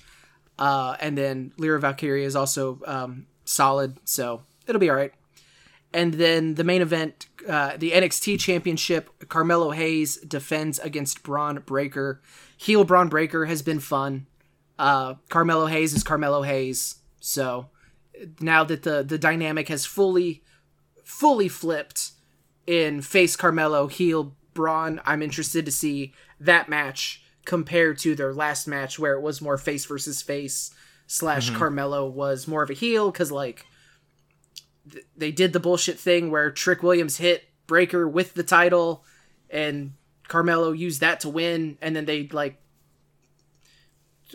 [0.59, 5.13] uh, and then Lyra Valkyria is also um, solid, so it'll be all right.
[5.93, 12.21] And then the main event, uh, the NXT Championship, Carmelo Hayes defends against Bron Breakker.
[12.57, 14.27] Heel Bron Breakker has been fun.
[14.77, 16.97] Uh, Carmelo Hayes is Carmelo Hayes.
[17.21, 17.69] So
[18.41, 20.43] now that the the dynamic has fully
[21.03, 22.11] fully flipped
[22.67, 28.67] in face Carmelo, heel Bron, I'm interested to see that match compared to their last
[28.67, 30.71] match where it was more face versus face
[31.07, 31.57] slash mm-hmm.
[31.57, 33.65] Carmelo was more of a heel because like
[35.17, 39.03] they did the bullshit thing where Trick Williams hit Breakker with the title
[39.49, 39.93] and
[40.27, 42.61] Carmelo used that to win and then they like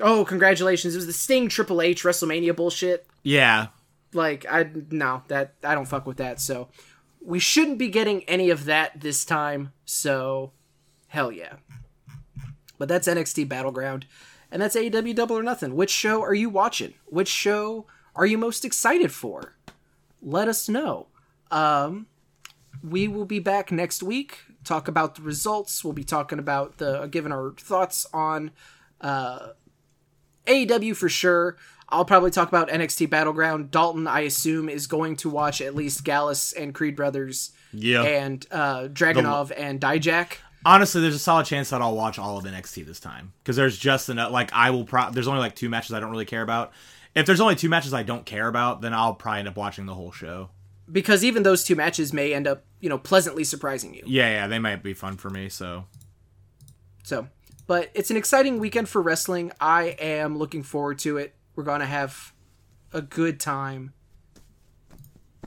[0.01, 3.06] oh congratulations it was the Sting Triple H WrestleMania bullshit.
[3.22, 3.68] Yeah.
[4.12, 6.68] Like I no that I don't fuck with that so
[7.24, 10.52] we shouldn't be getting any of that this time so
[11.06, 11.55] hell yeah.
[12.79, 14.07] But that's NXT Battleground
[14.51, 15.75] and that's AEW Double or Nothing.
[15.77, 16.95] Which show are you watching?
[17.07, 19.55] Which show are you most excited for?
[20.25, 21.07] let us know.
[21.51, 22.07] Um,
[22.83, 24.39] we will be back next week.
[24.65, 25.85] Talk about the results.
[25.85, 28.51] We'll be talking about the giving our thoughts on
[29.01, 29.49] uh,
[30.47, 31.57] AEW for sure.
[31.91, 33.71] I'll probably talk about NXT Battleground.
[33.71, 37.53] Dalton, I assume, is going to watch at least Gallus and Creed Brothers.
[37.73, 38.03] Yeah.
[38.03, 39.61] And uh, Dragunov the...
[39.61, 40.39] and Dijak.
[40.66, 43.77] Honestly, there's a solid chance that I'll watch all of NXT this time because there's
[43.77, 44.32] just enough.
[44.32, 44.85] Like I will.
[44.85, 46.73] Pro- there's only like two matches I don't really care about,
[47.15, 49.86] if there's only two matches I don't care about, then I'll probably end up watching
[49.86, 50.51] the whole show.
[50.91, 54.03] Because even those two matches may end up, you know, pleasantly surprising you.
[54.07, 55.86] Yeah, yeah, they might be fun for me, so.
[57.05, 57.28] So,
[57.66, 59.53] but it's an exciting weekend for wrestling.
[59.61, 61.35] I am looking forward to it.
[61.55, 62.32] We're going to have
[62.93, 63.95] a good time.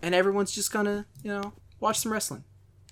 [0.02, 2.44] And everyone's just going to, you know, watch some wrestling.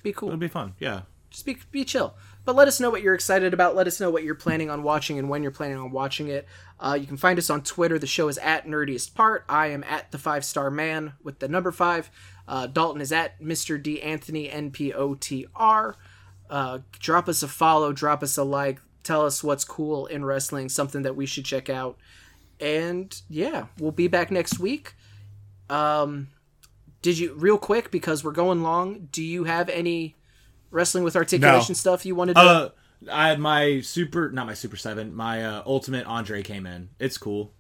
[0.03, 0.30] Be cool.
[0.30, 0.73] It'll be fun.
[0.80, 1.02] Yeah.
[1.36, 2.16] Just be be chill.
[2.45, 3.76] But let us know what you're excited about.
[3.76, 6.48] Let us know what you're planning on watching and when you're planning on watching it.
[6.80, 7.99] Uh, you can find us on Twitter.
[7.99, 9.44] The show is at Nerdiest Part.
[9.49, 12.10] I am at the Five Star Man with the number five.
[12.48, 13.82] Uh, Dalton is at Mr.
[13.82, 15.95] D Anthony NPOTR.
[16.49, 17.91] Uh, drop us a follow.
[17.91, 18.80] Drop us a like.
[19.03, 20.70] Tell us what's cool in wrestling.
[20.70, 21.98] Something that we should check out.
[22.62, 24.95] And yeah, we'll be back next week.
[25.70, 26.30] Um,
[27.02, 29.10] did you real quick because we're going long?
[29.12, 30.16] Do you have any?
[30.71, 31.75] Wrestling with articulation no.
[31.75, 32.39] stuff you wanted to?
[32.39, 32.69] Uh,
[33.11, 36.89] I had my super, not my super seven, my uh, ultimate Andre came in.
[36.99, 37.51] It's cool.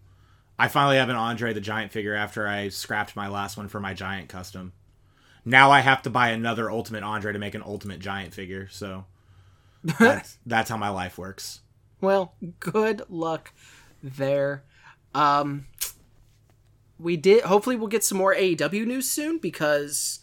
[0.57, 3.79] I finally have an Andre the Giant figure after I scrapped my last one for
[3.79, 4.73] my Giant custom.
[5.43, 8.67] Now I have to buy another Ultimate Andre to make an Ultimate Giant figure.
[8.69, 9.05] So
[9.99, 11.61] that's, that's how my life works.
[12.01, 13.53] Well, good luck
[14.01, 14.63] there.
[15.13, 15.67] Um,
[16.99, 17.43] we did.
[17.43, 20.19] Hopefully, we'll get some more AEW news soon because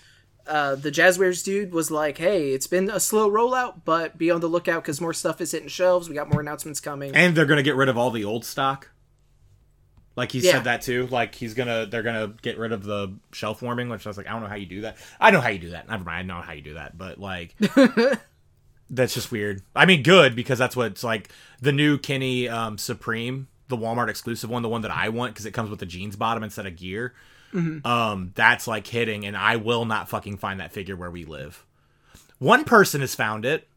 [0.46, 4.40] uh, the Jazwares dude was like, "Hey, it's been a slow rollout, but be on
[4.40, 6.08] the lookout because more stuff is hitting shelves.
[6.08, 8.90] We got more announcements coming, and they're gonna get rid of all the old stock."
[10.14, 10.52] Like he yeah.
[10.52, 11.06] said that too.
[11.06, 14.26] Like he's gonna, they're gonna get rid of the shelf warming, which I was like,
[14.26, 14.98] I don't know how you do that.
[15.18, 15.88] I know how you do that.
[15.88, 17.54] Never mind, I know how you do that, but like,
[18.90, 19.62] that's just weird.
[19.74, 21.30] I mean, good because that's what's like.
[21.60, 25.46] The new Kenny um, Supreme, the Walmart exclusive one, the one that I want because
[25.46, 27.14] it comes with the jeans bottom instead of gear
[27.52, 27.86] mm-hmm.
[27.86, 31.64] um, that's like hitting, and I will not fucking find that figure where we live.
[32.38, 33.68] One person has found it,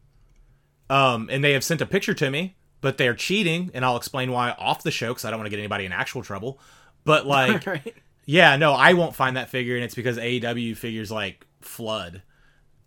[0.90, 4.32] um, and they have sent a picture to me, but they're cheating, and I'll explain
[4.32, 6.58] why off the show because I don't want to get anybody in actual trouble.
[7.04, 7.94] But like, right.
[8.24, 12.22] yeah, no, I won't find that figure, and it's because AEW figures like flood.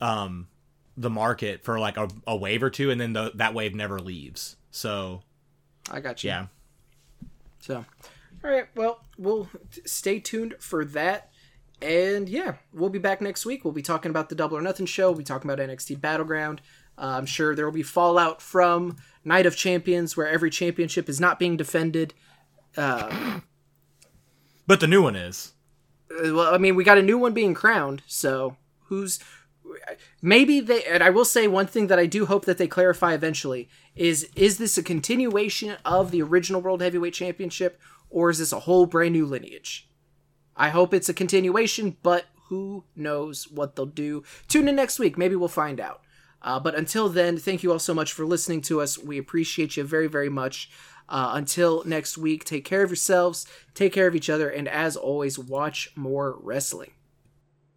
[0.02, 0.48] Um,
[0.95, 3.99] the market for like a, a wave or two, and then the, that wave never
[3.99, 4.57] leaves.
[4.72, 5.22] So,
[5.90, 6.30] I got you.
[6.30, 6.48] Yeah.
[7.61, 7.86] So,
[8.44, 8.68] all right.
[8.76, 9.49] Well, we'll
[9.85, 11.29] stay tuned for that.
[11.81, 13.63] And yeah, we'll be back next week.
[13.63, 15.09] We'll be talking about the Double or Nothing show.
[15.09, 16.61] We'll be talking about NXT Battleground.
[16.97, 21.19] Uh, I'm sure there will be fallout from Night of Champions, where every championship is
[21.19, 22.13] not being defended.
[22.75, 23.39] Uh,
[24.67, 25.53] but the new one is.
[26.11, 29.19] Uh, well, I mean, we got a new one being crowned, so who's
[30.21, 33.13] maybe they and I will say one thing that I do hope that they clarify
[33.13, 37.79] eventually is is this a continuation of the original World Heavyweight Championship
[38.10, 39.90] or is this a whole brand new lineage?
[40.56, 44.23] I hope it's a continuation, but who knows what they'll do.
[44.48, 46.02] Tune in next week, maybe we'll find out.
[46.41, 48.98] Uh, but until then, thank you all so much for listening to us.
[48.98, 50.69] We appreciate you very, very much.
[51.07, 54.95] Uh, until next week, take care of yourselves, take care of each other, and as
[54.95, 56.91] always, watch more wrestling.